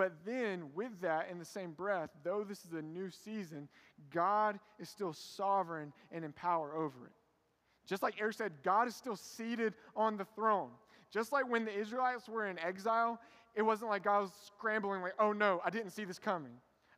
but 0.00 0.12
then, 0.24 0.70
with 0.74 0.98
that, 1.02 1.28
in 1.30 1.38
the 1.38 1.44
same 1.44 1.72
breath, 1.72 2.08
though 2.24 2.42
this 2.42 2.64
is 2.64 2.72
a 2.72 2.80
new 2.80 3.10
season, 3.10 3.68
God 4.10 4.58
is 4.78 4.88
still 4.88 5.12
sovereign 5.12 5.92
and 6.10 6.24
in 6.24 6.32
power 6.32 6.74
over 6.74 7.04
it. 7.04 7.12
Just 7.86 8.02
like 8.02 8.14
Eric 8.18 8.32
said, 8.32 8.52
God 8.62 8.88
is 8.88 8.96
still 8.96 9.14
seated 9.14 9.74
on 9.94 10.16
the 10.16 10.24
throne. 10.34 10.70
Just 11.12 11.32
like 11.32 11.46
when 11.46 11.66
the 11.66 11.78
Israelites 11.78 12.30
were 12.30 12.46
in 12.46 12.58
exile, 12.60 13.20
it 13.54 13.60
wasn't 13.60 13.90
like 13.90 14.04
God 14.04 14.22
was 14.22 14.30
scrambling, 14.46 15.02
like, 15.02 15.12
oh 15.18 15.34
no, 15.34 15.60
I 15.66 15.68
didn't 15.68 15.90
see 15.90 16.04
this 16.04 16.18
coming. 16.18 16.52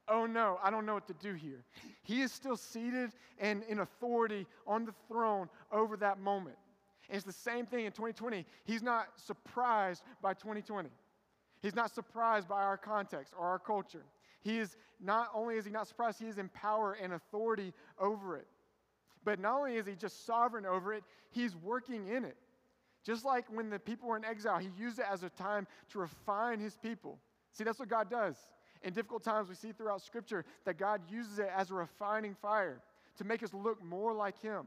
Oh 0.07 0.25
no, 0.27 0.61
I 0.63 0.71
don't 0.71 0.87
know 0.87 0.95
what 0.95 1.09
to 1.09 1.15
do 1.15 1.35
here. 1.35 1.65
He 2.05 2.21
is 2.21 2.31
still 2.31 2.57
seated 2.57 3.11
and 3.41 3.65
in 3.65 3.81
authority 3.81 4.47
on 4.65 4.85
the 4.85 4.95
throne 5.09 5.49
over 5.73 5.97
that 5.97 6.21
moment. 6.21 6.57
And 7.09 7.17
it's 7.17 7.27
the 7.27 7.33
same 7.33 7.67
thing 7.67 7.85
in 7.85 7.93
2020. 7.93 8.47
He's 8.65 8.83
not 8.83 9.09
surprised 9.17 10.03
by 10.21 10.35
2020. 10.35 10.89
He's 11.61 11.75
not 11.75 11.95
surprised 11.95 12.49
by 12.49 12.63
our 12.63 12.77
context 12.77 13.33
or 13.39 13.47
our 13.47 13.59
culture. 13.59 14.05
He 14.41 14.59
is 14.59 14.77
not 15.01 15.29
only 15.35 15.57
is 15.57 15.65
he 15.65 15.71
not 15.71 15.87
surprised, 15.87 16.19
he 16.19 16.27
is 16.27 16.39
in 16.39 16.49
power 16.49 16.97
and 17.01 17.13
authority 17.13 17.73
over 17.99 18.37
it. 18.37 18.47
But 19.25 19.39
not 19.39 19.59
only 19.59 19.77
is 19.77 19.87
he 19.87 19.95
just 19.95 20.27
sovereign 20.27 20.67
over 20.67 20.93
it, 20.93 21.05
he's 21.31 21.55
working 21.57 22.09
in 22.09 22.25
it. 22.25 22.37
Just 23.05 23.25
like 23.25 23.45
when 23.49 23.71
the 23.71 23.79
people 23.79 24.09
were 24.09 24.17
in 24.17 24.25
exile, 24.25 24.59
he 24.59 24.71
used 24.79 24.99
it 24.99 25.07
as 25.11 25.23
a 25.23 25.31
time 25.31 25.67
to 25.91 25.99
refine 25.99 26.61
his 26.61 26.77
people. 26.77 27.19
See, 27.53 27.65
that's 27.65 27.79
what 27.79 27.89
God 27.89 28.11
does. 28.11 28.37
In 28.83 28.93
difficult 28.93 29.23
times, 29.23 29.49
we 29.49 29.55
see 29.55 29.73
throughout 29.73 30.03
Scripture 30.03 30.45
that 30.65 30.79
God 30.79 31.01
uses 31.09 31.39
it 31.39 31.51
as 31.57 31.71
a 31.71 31.75
refining 31.75 32.35
fire 32.35 32.81
to 33.17 33.25
make 33.25 33.43
us 33.43 33.53
look 33.55 33.83
more 33.85 34.13
like 34.13 34.41
him. 34.41 34.67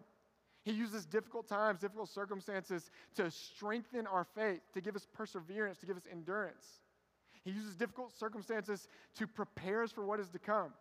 He 0.66 0.72
uses 0.72 1.06
difficult 1.06 1.48
times, 1.48 1.80
difficult 1.80 2.10
circumstances 2.10 2.90
to 3.16 3.30
strengthen 3.30 4.08
our 4.08 4.26
faith, 4.36 4.62
to 4.74 4.82
give 4.82 4.96
us 4.96 5.08
perseverance, 5.14 5.78
to 5.78 5.86
give 5.86 5.96
us 5.96 6.08
endurance. 6.12 6.66
He 7.44 7.52
uses 7.52 7.76
difficult 7.76 8.12
circumstances 8.18 8.88
to 9.20 9.28
prepare 9.28 9.84
us 9.84 9.92
for 9.92 10.04
what 10.04 10.20
is 10.20 10.28
to 10.30 10.40
come. 10.40 10.74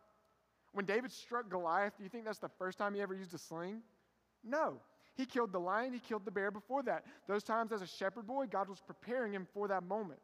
When 0.72 0.86
David 0.86 1.12
struck 1.12 1.50
Goliath, 1.50 1.92
do 1.98 2.02
you 2.02 2.08
think 2.08 2.24
that's 2.24 2.38
the 2.38 2.48
first 2.58 2.78
time 2.78 2.94
he 2.94 3.02
ever 3.02 3.14
used 3.14 3.34
a 3.34 3.38
sling? 3.38 3.82
No. 4.42 4.78
He 5.16 5.26
killed 5.26 5.52
the 5.52 5.60
lion, 5.60 5.92
he 5.92 6.00
killed 6.00 6.24
the 6.24 6.30
bear 6.30 6.50
before 6.50 6.82
that. 6.84 7.04
Those 7.28 7.44
times 7.44 7.70
as 7.70 7.82
a 7.82 7.86
shepherd 7.86 8.26
boy, 8.26 8.46
God 8.46 8.70
was 8.70 8.80
preparing 8.80 9.34
him 9.34 9.46
for 9.52 9.68
that 9.68 9.84
moment. 9.84 10.18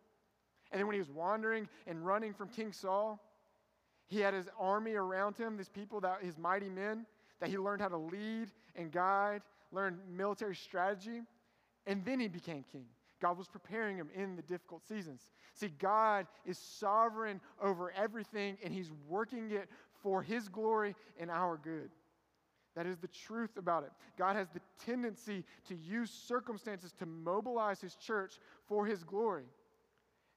And 0.73 0.81
then 0.81 0.87
when 0.87 0.95
he 0.95 1.01
was 1.01 1.11
wandering 1.11 1.69
and 1.87 2.05
running 2.05 2.33
from 2.33 2.49
King 2.49 2.73
Saul, 2.73 3.21
he 4.07 4.21
had 4.21 4.33
his 4.33 4.49
army 4.59 4.95
around 4.95 5.37
him, 5.37 5.59
these 5.59 5.69
people 5.69 6.01
that 6.01 6.23
his 6.23 6.39
mighty 6.39 6.71
men 6.71 7.05
that 7.41 7.49
he 7.49 7.59
learned 7.59 7.83
how 7.83 7.89
to 7.89 7.97
lead 7.97 8.51
and 8.77 8.93
guide, 8.93 9.43
learned 9.73 9.99
military 10.11 10.55
strategy, 10.55 11.23
and 11.87 12.05
then 12.05 12.21
he 12.21 12.29
became 12.29 12.65
king. 12.71 12.85
God 13.21 13.37
was 13.37 13.49
preparing 13.49 13.97
him 13.97 14.09
in 14.15 14.37
the 14.37 14.43
difficult 14.43 14.87
seasons. 14.87 15.31
See, 15.55 15.69
God 15.79 16.27
is 16.47 16.59
sovereign 16.59 17.41
over 17.63 17.93
everything, 17.93 18.57
and 18.65 18.73
he's 18.73 18.91
working 19.09 19.51
it 19.51 19.69
for 20.03 20.23
his 20.23 20.49
glory 20.49 20.95
and 21.19 21.31
our 21.31 21.59
good. 21.63 21.91
That 22.77 22.87
is 22.87 22.99
the 22.99 23.09
truth 23.09 23.57
about 23.57 23.83
it. 23.83 23.91
God 24.17 24.37
has 24.37 24.49
the 24.49 24.61
tendency 24.85 25.45
to 25.69 25.75
use 25.75 26.11
circumstances 26.11 26.93
to 26.99 27.07
mobilize 27.07 27.81
his 27.81 27.95
church 27.97 28.35
for 28.69 28.87
his 28.87 29.03
glory. 29.03 29.45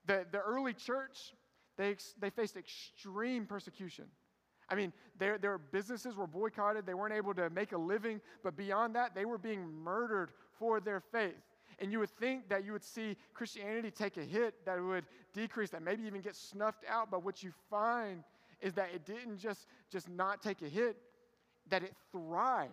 The, 0.08 0.26
the 0.32 0.40
early 0.40 0.74
church, 0.74 1.34
they, 1.78 1.96
they 2.20 2.32
faced 2.32 2.58
extreme 2.58 3.46
persecution. 3.46 4.06
I 4.74 4.76
mean, 4.76 4.92
their, 5.20 5.38
their 5.38 5.60
businesses 5.60 6.16
were 6.16 6.26
boycotted, 6.26 6.88
they 6.88 6.96
weren't 6.96 7.14
able 7.14 7.36
to 7.36 7.48
make 7.52 7.74
a 7.74 7.78
living, 7.78 8.20
but 8.44 8.58
beyond 8.58 8.96
that, 8.96 9.14
they 9.14 9.24
were 9.24 9.38
being 9.38 9.64
murdered 9.84 10.32
for 10.58 10.80
their 10.80 11.00
faith. 11.00 11.36
And 11.78 11.92
you 11.92 12.00
would 12.00 12.10
think 12.10 12.50
that 12.50 12.66
you 12.66 12.72
would 12.72 12.84
see 12.84 13.16
Christianity 13.36 13.92
take 13.92 14.18
a 14.18 14.24
hit, 14.24 14.66
that 14.66 14.80
it 14.80 14.82
would 14.82 15.06
decrease, 15.32 15.70
that 15.70 15.84
maybe 15.84 16.02
even 16.08 16.22
get 16.22 16.36
snuffed 16.36 16.86
out. 16.90 17.12
But 17.12 17.24
what 17.24 17.44
you 17.44 17.52
find 17.70 18.24
is 18.62 18.74
that 18.74 18.90
it 18.96 19.06
didn't 19.06 19.38
just, 19.38 19.68
just 19.92 20.10
not 20.10 20.42
take 20.42 20.64
a 20.64 20.68
hit, 20.68 20.98
that 21.70 21.84
it 21.84 21.94
thrived. 22.12 22.72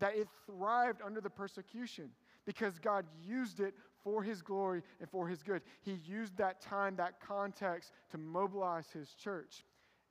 That 0.00 0.14
it 0.14 0.28
thrived 0.44 1.00
under 1.02 1.22
the 1.22 1.30
persecution 1.30 2.10
because 2.44 2.78
God 2.78 3.06
used 3.26 3.60
it 3.60 3.72
for 4.04 4.22
his 4.22 4.42
glory 4.42 4.82
and 5.00 5.08
for 5.08 5.26
his 5.26 5.42
good. 5.42 5.62
He 5.80 6.00
used 6.04 6.36
that 6.36 6.60
time, 6.60 6.96
that 6.96 7.18
context 7.18 7.92
to 8.10 8.18
mobilize 8.18 8.90
his 8.90 9.14
church. 9.14 9.64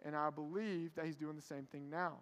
And 0.05 0.15
I 0.15 0.29
believe 0.29 0.91
that 0.95 1.05
he's 1.05 1.15
doing 1.15 1.35
the 1.35 1.41
same 1.41 1.65
thing 1.71 1.89
now. 1.89 2.17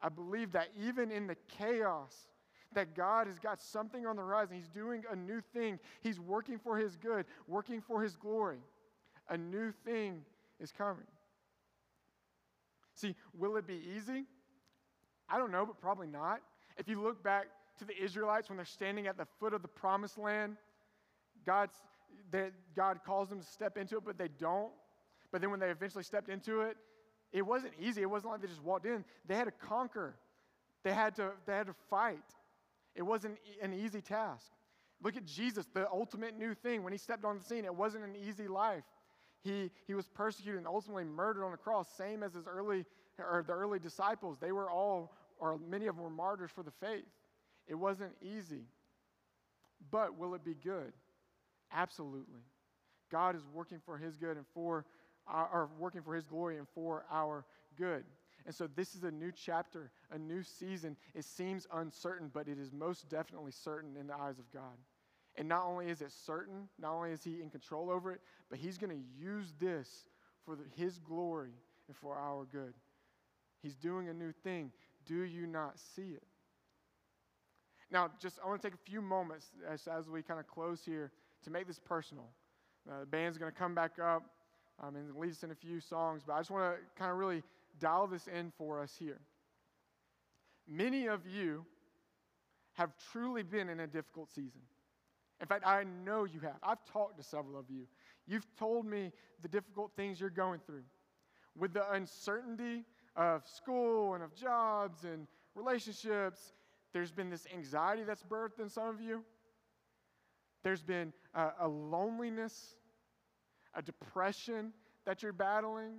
I 0.00 0.08
believe 0.08 0.52
that 0.52 0.68
even 0.76 1.10
in 1.10 1.26
the 1.26 1.36
chaos 1.58 2.26
that 2.74 2.94
God 2.94 3.26
has 3.26 3.38
got 3.38 3.60
something 3.60 4.06
on 4.06 4.16
the 4.16 4.22
horizon. 4.22 4.56
He's 4.56 4.68
doing 4.68 5.02
a 5.10 5.16
new 5.16 5.40
thing. 5.52 5.78
He's 6.00 6.20
working 6.20 6.58
for 6.58 6.76
His 6.76 6.96
good, 6.96 7.26
working 7.46 7.80
for 7.80 8.02
His 8.02 8.16
glory. 8.16 8.58
A 9.28 9.36
new 9.36 9.72
thing 9.84 10.22
is 10.60 10.72
coming. 10.72 11.06
See, 12.94 13.14
will 13.36 13.56
it 13.56 13.66
be 13.66 13.80
easy? 13.96 14.24
I 15.28 15.38
don't 15.38 15.50
know, 15.50 15.64
but 15.64 15.80
probably 15.80 16.06
not. 16.06 16.40
If 16.76 16.88
you 16.88 17.00
look 17.00 17.22
back 17.22 17.46
to 17.78 17.84
the 17.84 17.96
Israelites 18.02 18.48
when 18.48 18.56
they're 18.56 18.66
standing 18.66 19.06
at 19.06 19.16
the 19.16 19.26
foot 19.40 19.54
of 19.54 19.62
the 19.62 19.68
promised 19.68 20.18
land, 20.18 20.56
God's, 21.46 21.74
God 22.76 23.00
calls 23.04 23.28
them 23.28 23.40
to 23.40 23.46
step 23.46 23.78
into 23.78 23.96
it, 23.96 24.04
but 24.04 24.18
they 24.18 24.28
don't. 24.28 24.72
But 25.32 25.40
then 25.40 25.50
when 25.50 25.58
they 25.58 25.70
eventually 25.70 26.04
stepped 26.04 26.28
into 26.28 26.60
it, 26.60 26.76
it 27.32 27.42
wasn't 27.42 27.72
easy. 27.80 28.02
It 28.02 28.10
wasn't 28.10 28.32
like 28.32 28.42
they 28.42 28.48
just 28.48 28.62
walked 28.62 28.86
in. 28.86 29.04
They 29.26 29.34
had 29.34 29.44
to 29.44 29.50
conquer. 29.50 30.14
They 30.84 30.92
had 30.92 31.16
to, 31.16 31.30
they 31.46 31.54
had 31.54 31.66
to 31.66 31.74
fight. 31.88 32.22
It 32.94 33.02
wasn't 33.02 33.38
an 33.62 33.72
easy 33.72 34.02
task. 34.02 34.52
Look 35.02 35.16
at 35.16 35.24
Jesus, 35.24 35.66
the 35.72 35.88
ultimate 35.90 36.38
new 36.38 36.54
thing. 36.54 36.84
When 36.84 36.92
he 36.92 36.98
stepped 36.98 37.24
on 37.24 37.38
the 37.38 37.44
scene, 37.44 37.64
it 37.64 37.74
wasn't 37.74 38.04
an 38.04 38.14
easy 38.14 38.46
life. 38.46 38.84
He, 39.42 39.70
he 39.86 39.94
was 39.94 40.06
persecuted 40.06 40.58
and 40.58 40.68
ultimately 40.68 41.04
murdered 41.04 41.44
on 41.44 41.50
the 41.50 41.56
cross, 41.56 41.88
same 41.96 42.22
as 42.22 42.34
his 42.34 42.46
early, 42.46 42.84
or 43.18 43.42
the 43.44 43.54
early 43.54 43.78
disciples. 43.78 44.36
They 44.40 44.52
were 44.52 44.70
all, 44.70 45.12
or 45.38 45.58
many 45.68 45.86
of 45.86 45.96
them 45.96 46.04
were 46.04 46.10
martyrs 46.10 46.50
for 46.54 46.62
the 46.62 46.70
faith. 46.70 47.08
It 47.66 47.74
wasn't 47.74 48.12
easy. 48.20 48.66
But 49.90 50.16
will 50.16 50.34
it 50.34 50.44
be 50.44 50.54
good? 50.54 50.92
Absolutely. 51.72 52.42
God 53.10 53.34
is 53.34 53.42
working 53.52 53.80
for 53.84 53.98
his 53.98 54.16
good 54.16 54.36
and 54.36 54.46
for 54.54 54.84
or 55.26 55.68
working 55.78 56.02
for 56.02 56.14
his 56.14 56.24
glory 56.24 56.58
and 56.58 56.66
for 56.74 57.04
our 57.10 57.44
good. 57.76 58.04
And 58.44 58.54
so 58.54 58.68
this 58.74 58.94
is 58.94 59.04
a 59.04 59.10
new 59.10 59.30
chapter, 59.32 59.90
a 60.10 60.18
new 60.18 60.42
season. 60.42 60.96
It 61.14 61.24
seems 61.24 61.66
uncertain, 61.72 62.30
but 62.32 62.48
it 62.48 62.58
is 62.58 62.72
most 62.72 63.08
definitely 63.08 63.52
certain 63.52 63.96
in 63.96 64.06
the 64.06 64.14
eyes 64.14 64.38
of 64.38 64.50
God. 64.52 64.76
And 65.36 65.48
not 65.48 65.64
only 65.64 65.88
is 65.88 66.02
it 66.02 66.12
certain, 66.12 66.68
not 66.78 66.92
only 66.92 67.10
is 67.10 67.22
He 67.22 67.40
in 67.40 67.50
control 67.50 67.90
over 67.90 68.12
it, 68.12 68.20
but 68.50 68.58
He's 68.58 68.78
going 68.78 68.90
to 68.90 69.24
use 69.24 69.54
this 69.58 70.06
for 70.44 70.56
the, 70.56 70.64
His 70.76 70.98
glory 70.98 71.52
and 71.88 71.96
for 71.96 72.16
our 72.16 72.44
good. 72.44 72.74
He's 73.62 73.76
doing 73.76 74.08
a 74.08 74.14
new 74.14 74.32
thing. 74.32 74.72
Do 75.06 75.22
you 75.22 75.46
not 75.46 75.78
see 75.78 76.10
it? 76.14 76.24
Now, 77.90 78.10
just 78.20 78.38
I 78.42 78.48
want 78.48 78.60
to 78.60 78.68
take 78.68 78.74
a 78.74 78.90
few 78.90 79.00
moments 79.00 79.50
as, 79.68 79.86
as 79.86 80.08
we 80.08 80.22
kind 80.22 80.40
of 80.40 80.46
close 80.46 80.82
here 80.84 81.12
to 81.44 81.50
make 81.50 81.66
this 81.66 81.78
personal. 81.78 82.28
Uh, 82.90 83.00
the 83.00 83.06
band's 83.06 83.38
going 83.38 83.52
to 83.52 83.58
come 83.58 83.74
back 83.74 83.92
up 84.02 84.24
um, 84.80 84.96
and 84.96 85.14
lead 85.16 85.30
us 85.30 85.42
in 85.42 85.50
a 85.50 85.54
few 85.54 85.80
songs, 85.80 86.22
but 86.26 86.34
I 86.34 86.38
just 86.40 86.50
want 86.50 86.74
to 86.74 86.80
kind 86.98 87.10
of 87.10 87.18
really 87.18 87.42
dial 87.80 88.06
this 88.06 88.26
in 88.26 88.52
for 88.56 88.80
us 88.80 88.94
here. 88.98 89.20
Many 90.68 91.06
of 91.06 91.26
you 91.26 91.64
have 92.74 92.92
truly 93.12 93.42
been 93.42 93.68
in 93.68 93.80
a 93.80 93.86
difficult 93.86 94.30
season. 94.30 94.60
In 95.40 95.46
fact, 95.46 95.66
I 95.66 95.84
know 96.04 96.24
you 96.24 96.40
have. 96.40 96.56
I've 96.62 96.84
talked 96.84 97.18
to 97.18 97.22
several 97.22 97.58
of 97.58 97.66
you. 97.68 97.86
You've 98.26 98.46
told 98.56 98.86
me 98.86 99.12
the 99.42 99.48
difficult 99.48 99.92
things 99.96 100.20
you're 100.20 100.30
going 100.30 100.60
through. 100.64 100.84
With 101.58 101.74
the 101.74 101.90
uncertainty 101.92 102.84
of 103.16 103.46
school 103.46 104.14
and 104.14 104.22
of 104.22 104.34
jobs 104.34 105.04
and 105.04 105.26
relationships, 105.54 106.52
there's 106.92 107.10
been 107.10 107.28
this 107.28 107.46
anxiety 107.52 108.04
that's 108.04 108.22
birthed 108.22 108.60
in 108.60 108.68
some 108.68 108.88
of 108.88 109.00
you. 109.00 109.22
There's 110.62 110.82
been 110.82 111.12
a, 111.34 111.48
a 111.60 111.68
loneliness, 111.68 112.76
a 113.74 113.82
depression 113.82 114.72
that 115.04 115.22
you're 115.22 115.32
battling. 115.32 115.94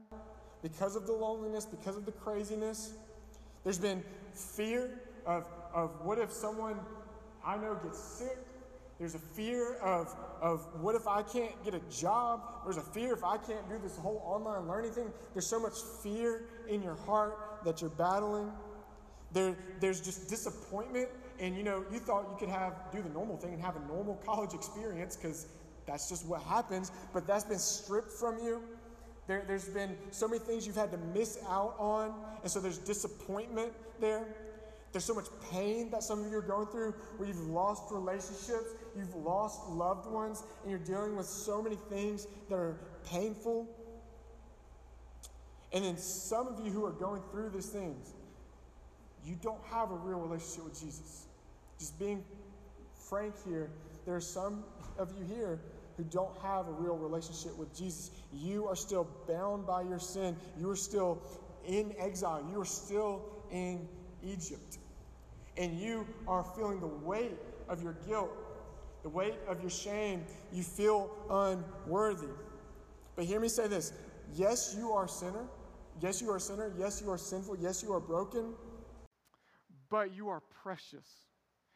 Because 0.62 0.96
of 0.96 1.06
the 1.06 1.14
loneliness, 1.14 1.66
because 1.66 1.98
of 1.98 2.06
the 2.06 2.12
craziness, 2.12 2.94
there's 3.64 3.80
been 3.80 4.04
fear 4.34 5.02
of, 5.26 5.46
of 5.74 5.92
what 6.04 6.18
if 6.18 6.32
someone 6.32 6.80
I 7.46 7.58
know 7.58 7.76
gets 7.84 8.00
sick? 8.00 8.38
There's 9.00 9.16
a 9.16 9.20
fear 9.20 9.76
of, 9.76 10.16
of 10.42 10.66
what 10.80 10.96
if 10.96 11.08
I 11.08 11.24
can't 11.24 11.62
get 11.66 11.74
a 11.74 11.82
job? 11.90 12.42
There's 12.64 12.78
a 12.78 12.82
fear 12.82 13.14
if 13.14 13.24
I 13.24 13.38
can't 13.38 13.68
do 13.68 13.78
this 13.82 13.98
whole 13.98 14.22
online 14.26 14.68
learning 14.68 14.92
thing. 14.92 15.12
There's 15.34 15.48
so 15.48 15.60
much 15.60 15.74
fear 16.02 16.46
in 16.70 16.82
your 16.82 16.96
heart 16.96 17.38
that 17.66 17.82
you're 17.82 17.90
battling. 17.90 18.52
There, 19.34 19.58
there's 19.80 20.00
just 20.00 20.30
disappointment. 20.30 21.10
And 21.40 21.58
you 21.58 21.64
know, 21.64 21.84
you 21.92 22.00
thought 22.00 22.28
you 22.30 22.38
could 22.38 22.54
have 22.54 22.76
do 22.92 23.02
the 23.02 23.10
normal 23.10 23.36
thing 23.36 23.54
and 23.54 23.62
have 23.62 23.76
a 23.76 23.86
normal 23.88 24.22
college 24.26 24.54
experience 24.54 25.18
because 25.18 25.48
that's 25.86 26.10
just 26.10 26.26
what 26.26 26.42
happens, 26.44 26.92
but 27.14 27.28
that's 27.28 27.44
been 27.44 27.60
stripped 27.60 28.12
from 28.12 28.38
you. 28.40 28.62
There, 29.28 29.44
there's 29.48 29.70
been 29.70 29.96
so 30.12 30.28
many 30.28 30.40
things 30.40 30.68
you've 30.68 30.76
had 30.76 30.92
to 30.92 30.98
miss 30.98 31.40
out 31.48 31.76
on, 31.78 32.14
and 32.42 32.52
so 32.52 32.60
there's 32.60 32.78
disappointment 32.78 33.72
there. 34.00 34.26
There's 34.92 35.06
so 35.06 35.16
much 35.16 35.28
pain 35.52 35.90
that 35.90 36.04
some 36.04 36.24
of 36.24 36.32
you 36.32 36.38
are 36.38 36.42
going 36.42 36.68
through 36.68 36.94
where 37.18 37.28
you've 37.28 37.48
lost 37.48 37.84
relationships, 37.92 38.76
you've 38.96 39.16
lost 39.16 39.68
loved 39.70 40.06
ones, 40.08 40.44
and 40.62 40.70
you're 40.70 40.80
dealing 40.80 41.16
with 41.16 41.26
so 41.26 41.62
many 41.62 41.78
things 41.90 42.28
that 42.50 42.56
are 42.56 42.78
painful. 43.10 43.68
And 45.72 45.84
then 45.84 45.98
some 45.98 46.48
of 46.48 46.64
you 46.64 46.72
who 46.72 46.86
are 46.86 46.92
going 46.92 47.24
through 47.32 47.50
these 47.50 47.70
things, 47.70 48.14
you 49.26 49.36
don't 49.42 49.64
have 49.72 49.90
a 49.90 49.96
real 49.96 50.20
relationship 50.20 50.66
with 50.66 50.80
Jesus. 50.80 51.26
Just 51.80 51.98
being 51.98 52.24
frank 53.10 53.34
here, 53.46 53.72
there 54.06 54.16
are 54.16 54.22
some 54.22 54.64
of 55.00 55.12
you 55.18 55.26
here 55.26 55.60
who 55.98 56.04
don't 56.04 56.38
have 56.42 56.68
a 56.68 56.72
real 56.72 56.98
relationship 56.98 57.58
with 57.58 57.76
Jesus. 57.78 58.12
You 58.32 58.68
are 58.68 58.76
still 58.76 59.08
bound 59.28 59.66
by 59.66 59.84
your 59.84 60.00
sin. 60.00 60.36
You 60.58 60.70
are 60.70 60.76
still 60.76 61.22
in 61.66 61.94
exile. 61.98 62.46
You 62.52 62.62
are 62.62 62.66
still 62.66 63.22
in 63.52 63.88
Egypt 64.24 64.78
and 65.58 65.80
you 65.80 66.08
are 66.28 66.44
feeling 66.56 66.80
the 66.80 66.88
weight 66.88 67.38
of 67.70 67.82
your 67.84 67.96
guilt, 68.08 68.32
the 69.04 69.10
weight 69.10 69.36
of 69.48 69.62
your 69.62 69.70
shame, 69.70 70.26
you 70.52 70.64
feel 70.64 71.12
unworthy. 71.30 72.28
But 73.16 73.26
hear 73.26 73.40
me 73.40 73.48
say 73.48 73.68
this 73.68 73.94
yes, 74.34 74.76
you 74.78 74.92
are 74.92 75.06
a 75.06 75.10
sinner. 75.10 75.46
Yes, 76.02 76.22
you 76.22 76.32
are 76.32 76.38
a 76.38 76.42
sinner. 76.42 76.74
Yes, 76.78 77.02
you 77.02 77.12
are 77.12 77.18
sinful. 77.20 77.58
Yes, 77.58 77.84
you 77.84 77.94
are 77.94 78.00
broken. 78.00 78.56
But 79.90 80.16
you 80.16 80.28
are 80.30 80.42
precious. 80.64 81.06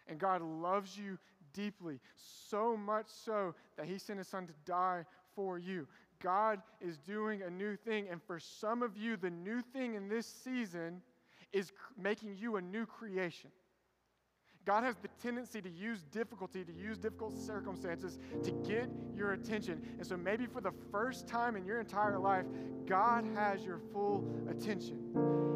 And 0.07 0.17
God 0.17 0.41
loves 0.41 0.97
you 0.97 1.19
deeply, 1.57 1.99
so 2.15 2.77
much 2.77 3.07
so 3.07 3.55
that 3.75 3.87
He 3.87 3.97
sent 3.97 4.19
His 4.19 4.27
Son 4.27 4.45
to 4.45 4.53
die 4.65 5.03
for 5.35 5.57
you. 5.57 5.87
God 6.21 6.61
is 6.79 6.97
doing 6.97 7.41
a 7.41 7.49
new 7.49 7.75
thing. 7.75 8.07
And 8.09 8.21
for 8.21 8.39
some 8.39 8.83
of 8.83 8.95
you, 8.95 9.17
the 9.17 9.29
new 9.29 9.61
thing 9.73 9.95
in 9.95 10.07
this 10.07 10.27
season 10.27 11.01
is 11.51 11.71
making 12.01 12.37
you 12.37 12.57
a 12.57 12.61
new 12.61 12.85
creation. 12.85 13.49
God 14.67 14.83
has 14.83 14.97
the 14.97 15.07
tendency 15.23 15.61
to 15.61 15.69
use 15.69 16.03
difficulty, 16.11 16.65
to 16.65 16.73
use 16.73 16.97
difficult 16.97 17.39
circumstances 17.39 18.19
to 18.43 18.51
get 18.51 18.89
your 19.15 19.31
attention. 19.31 19.81
And 19.97 20.05
so 20.05 20.17
maybe 20.17 20.45
for 20.45 20.59
the 20.59 20.73
first 20.91 21.25
time 21.25 21.55
in 21.55 21.63
your 21.63 21.79
entire 21.79 22.19
life, 22.19 22.43
God 22.85 23.23
has 23.33 23.63
your 23.63 23.79
full 23.93 24.29
attention. 24.49 24.97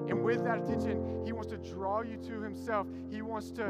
And 0.07 0.23
with 0.23 0.45
that 0.45 0.59
attention, 0.59 1.25
He 1.25 1.33
wants 1.33 1.51
to 1.51 1.57
draw 1.57 2.03
you 2.03 2.15
to 2.25 2.41
Himself. 2.41 2.87
He 3.09 3.21
wants 3.21 3.51
to 3.51 3.65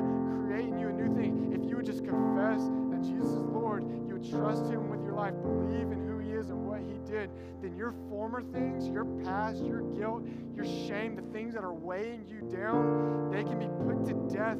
create 0.45 0.67
in 0.67 0.77
you 0.77 0.89
a 0.89 0.93
new 0.93 1.15
thing. 1.15 1.51
If 1.59 1.67
you 1.67 1.75
would 1.77 1.87
just 1.87 2.05
confess 2.05 2.61
that 2.91 3.01
Jesus 3.01 3.31
is 3.31 3.41
Lord, 3.41 3.81
you 4.07 4.19
would 4.19 4.29
trust 4.29 4.65
Him 4.65 4.91
with 4.91 5.01
your 5.01 5.13
life, 5.13 5.33
believe 5.41 5.91
in 5.91 6.07
who 6.07 6.19
He 6.19 6.33
is 6.33 6.51
and 6.51 6.67
what 6.67 6.81
He 6.81 6.99
did, 7.11 7.31
then 7.63 7.75
your 7.75 7.95
former 8.09 8.43
things, 8.43 8.87
your 8.87 9.05
past, 9.23 9.63
your 9.63 9.81
guilt, 9.97 10.23
your 10.55 10.65
shame, 10.65 11.15
the 11.15 11.33
things 11.33 11.55
that 11.55 11.63
are 11.63 11.73
weighing 11.73 12.27
you 12.27 12.41
down, 12.55 13.31
they 13.31 13.43
can 13.43 13.57
be 13.57 13.69
put 13.87 14.05
to 14.05 14.13
death 14.35 14.59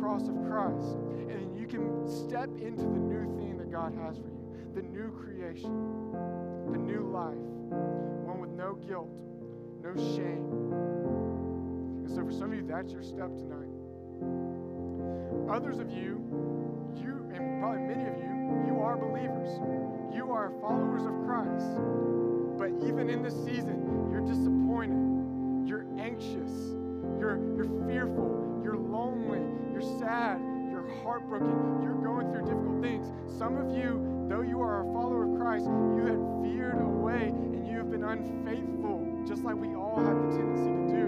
cross 0.00 0.28
of 0.28 0.36
Christ. 0.48 0.98
And 1.30 1.56
you 1.58 1.66
can 1.66 2.06
step 2.08 2.48
into 2.60 2.82
the 2.82 2.98
new 2.98 3.24
thing 3.38 3.56
that 3.58 3.70
God 3.70 3.94
has 4.04 4.16
for 4.16 4.28
you 4.28 4.42
the 4.74 4.82
new 4.82 5.10
creation, 5.10 5.70
the 6.72 6.78
new 6.78 7.02
life, 7.12 7.36
one 8.24 8.40
with 8.40 8.50
no 8.50 8.74
guilt, 8.88 9.10
no 9.82 9.94
shame. 10.16 10.48
And 12.00 12.08
so, 12.08 12.24
for 12.24 12.32
some 12.32 12.52
of 12.52 12.54
you, 12.54 12.66
that's 12.66 12.90
your 12.90 13.02
step 13.02 13.28
tonight. 13.36 13.68
Others 15.52 15.78
of 15.78 15.90
you, 15.90 16.24
you, 16.96 17.28
and 17.34 17.60
probably 17.60 17.82
many 17.82 18.08
of 18.08 18.16
you, 18.16 18.72
you 18.72 18.80
are 18.80 18.96
believers. 18.96 19.60
You 20.14 20.32
are 20.32 20.52
followers 20.60 21.04
of 21.04 21.12
Christ. 21.26 21.68
But 22.56 22.72
even 22.86 23.10
in 23.10 23.22
this 23.22 23.34
season, 23.44 24.08
you're 24.10 24.24
disappointed, 24.24 25.68
you're 25.68 25.84
anxious, 25.98 26.50
you're, 27.18 27.36
you're 27.56 27.68
fearful, 27.86 28.60
you're 28.64 28.78
lonely, 28.78 29.41
sad, 29.82 30.40
you're 30.70 30.88
heartbroken, 31.02 31.82
you're 31.82 32.00
going 32.02 32.30
through 32.32 32.46
difficult 32.46 32.80
things. 32.80 33.12
Some 33.38 33.56
of 33.56 33.76
you, 33.76 34.26
though 34.28 34.42
you 34.42 34.60
are 34.60 34.82
a 34.82 34.92
follower 34.92 35.30
of 35.30 35.38
Christ, 35.40 35.66
you 35.66 36.06
have 36.06 36.22
veered 36.42 36.80
away 36.80 37.28
and 37.28 37.66
you 37.66 37.76
have 37.78 37.90
been 37.90 38.04
unfaithful, 38.04 39.24
just 39.26 39.42
like 39.44 39.56
we 39.56 39.74
all 39.74 39.98
have 39.98 40.16
the 40.16 40.36
tendency 40.36 40.70
to 40.70 40.86
do. 40.88 41.04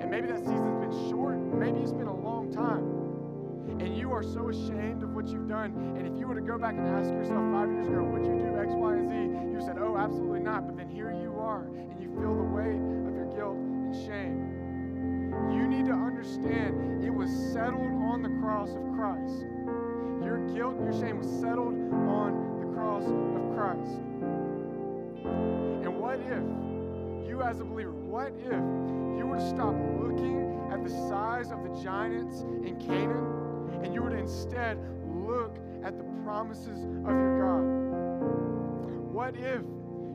And 0.00 0.10
maybe 0.10 0.28
that 0.28 0.38
season's 0.38 0.80
been 0.80 1.10
short, 1.10 1.38
maybe 1.38 1.80
it's 1.80 1.92
been 1.92 2.06
a 2.06 2.16
long 2.16 2.52
time. 2.52 3.02
And 3.80 3.96
you 3.96 4.12
are 4.12 4.22
so 4.22 4.48
ashamed 4.48 5.02
of 5.02 5.14
what 5.14 5.28
you've 5.28 5.48
done. 5.48 5.96
And 5.96 6.06
if 6.06 6.18
you 6.18 6.26
were 6.26 6.34
to 6.34 6.40
go 6.40 6.58
back 6.58 6.74
and 6.74 6.86
ask 6.86 7.10
yourself 7.10 7.42
five 7.52 7.70
years 7.70 7.88
ago, 7.88 8.04
would 8.04 8.24
you 8.24 8.34
do 8.38 8.58
X, 8.60 8.70
Y, 8.70 8.92
and 8.92 9.08
Z? 9.08 9.16
You 9.54 9.60
said, 9.64 9.78
oh, 9.78 9.96
absolutely 9.96 10.40
not. 10.40 10.66
But 10.66 10.76
then 10.76 10.88
here 10.88 11.10
you 11.10 11.38
are, 11.38 11.64
and 11.64 12.00
you 12.00 12.08
feel 12.14 12.34
the 12.34 12.42
weight 12.42 12.78
of 13.08 13.14
your 13.14 13.26
guilt 13.34 13.56
and 13.56 13.94
shame. 14.06 14.51
You 15.50 15.66
need 15.66 15.86
to 15.86 15.92
understand 15.92 17.04
it 17.04 17.10
was 17.10 17.30
settled 17.52 17.92
on 18.02 18.22
the 18.22 18.28
cross 18.40 18.70
of 18.70 18.82
Christ. 18.94 19.46
Your 20.24 20.38
guilt 20.54 20.76
and 20.76 20.92
your 20.92 21.00
shame 21.00 21.18
was 21.18 21.28
settled 21.40 21.74
on 21.92 22.60
the 22.60 22.66
cross 22.74 23.04
of 23.04 23.56
Christ. 23.56 24.00
And 25.84 25.98
what 25.98 26.20
if, 26.20 27.28
you 27.28 27.42
as 27.42 27.60
a 27.60 27.64
believer, 27.64 27.92
what 27.92 28.32
if 28.38 28.52
you 29.18 29.26
were 29.26 29.38
to 29.38 29.48
stop 29.48 29.74
looking 30.00 30.60
at 30.70 30.82
the 30.82 30.90
size 30.90 31.50
of 31.50 31.62
the 31.62 31.82
giants 31.82 32.42
in 32.42 32.76
Canaan 32.78 33.80
and 33.82 33.92
you 33.92 34.02
were 34.02 34.10
to 34.10 34.16
instead 34.18 34.78
look 35.06 35.58
at 35.82 35.96
the 35.98 36.04
promises 36.24 36.84
of 36.84 37.10
your 37.10 37.38
God? 37.40 37.82
What 39.12 39.34
if 39.36 39.62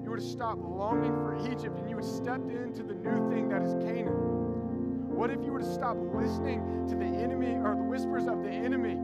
you 0.03 0.09
were 0.09 0.17
to 0.17 0.23
stop 0.23 0.57
longing 0.61 1.13
for 1.13 1.37
Egypt 1.51 1.77
and 1.77 1.89
you 1.89 1.97
would 1.97 2.05
step 2.05 2.41
into 2.49 2.83
the 2.83 2.93
new 2.93 3.29
thing 3.29 3.49
that 3.49 3.61
is 3.61 3.73
Canaan? 3.83 4.36
What 5.27 5.37
if 5.37 5.43
you 5.43 5.51
were 5.51 5.59
to 5.59 5.73
stop 5.73 5.97
listening 6.15 6.87
to 6.87 6.95
the 6.95 7.03
enemy 7.03 7.51
or 7.55 7.75
the 7.75 7.83
whispers 7.83 8.27
of 8.27 8.43
the 8.43 8.49
enemy 8.49 8.95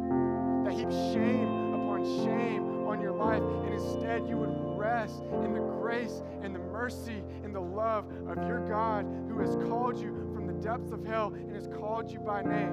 that 0.63 0.71
heap 0.71 0.89
shame 0.89 1.73
upon 1.73 2.05
shame 2.23 2.87
on 2.87 3.01
your 3.01 3.11
life, 3.11 3.43
and 3.43 3.73
instead 3.73 4.25
you 4.29 4.37
would 4.37 4.79
rest 4.79 5.21
in 5.43 5.51
the 5.53 5.59
grace 5.59 6.23
and 6.41 6.55
the 6.55 6.59
mercy 6.59 7.21
and 7.43 7.53
the 7.53 7.59
love 7.59 8.05
of 8.29 8.37
your 8.47 8.65
God 8.69 9.05
who 9.27 9.37
has 9.41 9.57
called 9.67 9.99
you 9.99 10.31
from 10.33 10.47
the 10.47 10.53
depths 10.53 10.93
of 10.93 11.03
hell 11.03 11.33
and 11.33 11.53
has 11.55 11.67
called 11.67 12.09
you 12.09 12.19
by 12.19 12.41
name? 12.41 12.71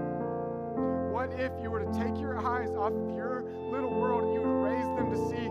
What 1.10 1.32
if 1.32 1.50
you 1.60 1.72
were 1.72 1.80
to 1.80 1.92
take 1.92 2.20
your 2.20 2.38
eyes 2.38 2.70
off 2.70 2.92
of 2.92 3.16
your 3.16 3.42
little 3.68 3.90
world 3.90 4.26
and 4.26 4.34
you 4.34 4.42
would 4.42 4.62
raise 4.62 4.86
them 4.94 5.10
to 5.10 5.16
see 5.28 5.50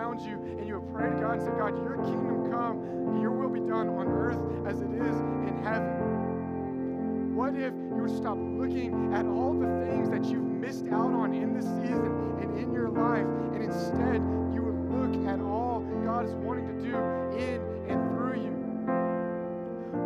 around 0.00 0.20
you 0.20 0.34
and 0.58 0.66
you 0.66 0.80
would 0.80 0.94
pray 0.94 1.10
to 1.10 1.16
God 1.20 1.34
and 1.34 1.42
say, 1.42 1.50
God, 1.58 1.76
your 1.76 1.96
kingdom 1.96 2.50
come 2.50 2.80
and 2.80 3.20
your 3.20 3.32
will 3.32 3.50
be 3.50 3.60
done 3.60 3.88
on 3.88 4.08
earth 4.08 4.40
as 4.66 4.80
it 4.80 4.90
is 4.92 5.16
in 5.44 5.60
heaven? 5.62 7.36
What 7.36 7.54
if 7.54 7.74
you 7.74 8.00
would 8.00 8.16
stop 8.16 8.38
looking 8.38 9.12
at 9.12 9.26
all 9.26 9.52
the 9.52 9.68
things 9.84 10.08
that 10.08 10.24
you've 10.24 10.42
missed 10.42 10.86
out 10.86 11.12
on 11.12 11.34
in 11.34 11.52
this 11.52 11.66
season 11.84 12.38
and 12.40 12.58
in 12.58 12.72
your 12.72 12.88
life, 12.88 13.26
and 13.52 13.62
instead 13.62 14.24
you 14.54 14.62
would 14.64 14.80
look 14.88 15.28
at 15.28 15.38
all 15.40 15.80
God 16.04 16.24
is 16.24 16.32
wanting 16.32 16.66
to 16.68 16.82
do 16.82 16.96
in 17.36 17.60
and 17.88 18.00
through 18.10 18.40
you? 18.40 18.56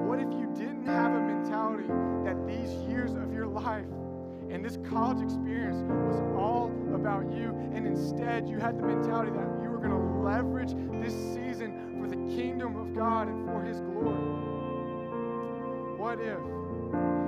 What 0.06 0.18
if 0.18 0.28
you 0.32 0.50
didn't 0.56 0.86
have 0.86 1.12
a 1.12 1.20
mentality 1.20 1.86
that 2.24 2.36
these 2.46 2.70
years 2.90 3.12
of 3.14 3.32
your 3.32 3.46
life 3.46 3.86
and 4.50 4.64
this 4.64 4.78
college 4.88 5.22
experience 5.22 5.82
was 6.06 6.20
all 6.36 6.70
about 6.94 7.32
you, 7.32 7.54
and 7.74 7.86
instead 7.86 8.48
you 8.48 8.58
had 8.58 8.78
the 8.78 8.82
mentality 8.82 9.30
that 9.32 9.63
going 9.84 10.00
to 10.00 10.24
leverage 10.24 10.74
this 11.02 11.12
season 11.34 11.98
for 12.00 12.08
the 12.08 12.16
kingdom 12.34 12.76
of 12.76 12.94
God 12.94 13.28
and 13.28 13.44
for 13.46 13.62
His 13.62 13.80
glory? 13.80 14.16
What 15.98 16.20
if? 16.20 16.40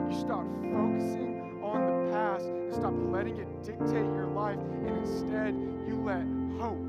You 0.08 0.18
stop 0.18 0.46
focusing 0.72 1.60
on 1.62 1.80
the 1.84 2.12
past 2.12 2.46
and 2.46 2.72
stop 2.72 2.94
letting 2.96 3.36
it 3.36 3.62
dictate 3.62 4.06
your 4.16 4.28
life, 4.28 4.58
and 4.58 4.98
instead 4.98 5.54
you 5.86 6.00
let 6.04 6.24
hope, 6.58 6.80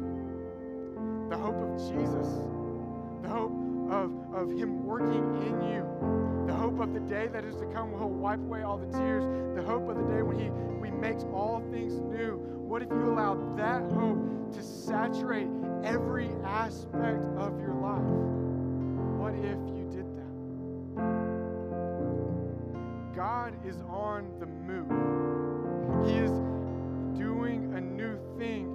the 1.30 1.38
hope 1.38 1.58
of 1.58 1.78
Jesus, 1.92 2.28
the 3.22 3.30
hope 3.30 3.52
of, 3.92 4.12
of 4.34 4.52
Him 4.52 4.86
working 4.86 5.26
in 5.42 5.62
you. 5.70 6.46
The 6.48 6.54
hope 6.54 6.80
of 6.80 6.94
the 6.94 7.02
day 7.02 7.28
that 7.28 7.44
is 7.44 7.56
to 7.58 7.66
come, 7.74 7.90
He'll 7.92 8.10
wipe 8.10 8.40
away 8.40 8.62
all 8.62 8.78
the 8.78 8.98
tears. 8.98 9.26
The 9.56 9.64
hope 9.64 9.90
of 9.90 9.98
the 9.98 10.04
day 10.14 10.22
when 10.22 10.38
He, 10.38 10.46
he 10.86 10.92
makes 10.92 11.24
all 11.34 11.62
things 11.72 12.00
new. 12.00 12.57
What 12.68 12.82
if 12.82 12.90
you 12.90 13.14
allowed 13.14 13.58
that 13.58 13.82
hope 13.94 14.52
to 14.54 14.62
saturate 14.62 15.48
every 15.86 16.30
aspect 16.44 17.24
of 17.38 17.58
your 17.62 17.74
life? 17.74 18.04
What 19.18 19.34
if 19.36 19.58
you 19.74 19.88
did 19.90 20.06
that? 20.18 20.36
God 23.16 23.56
is 23.66 23.78
on 23.90 24.38
the 24.42 24.48
move. 24.48 24.92
He 26.10 26.18
is 26.18 26.32
doing 27.18 27.74
a 27.74 27.80
new 27.80 28.20
thing, 28.38 28.67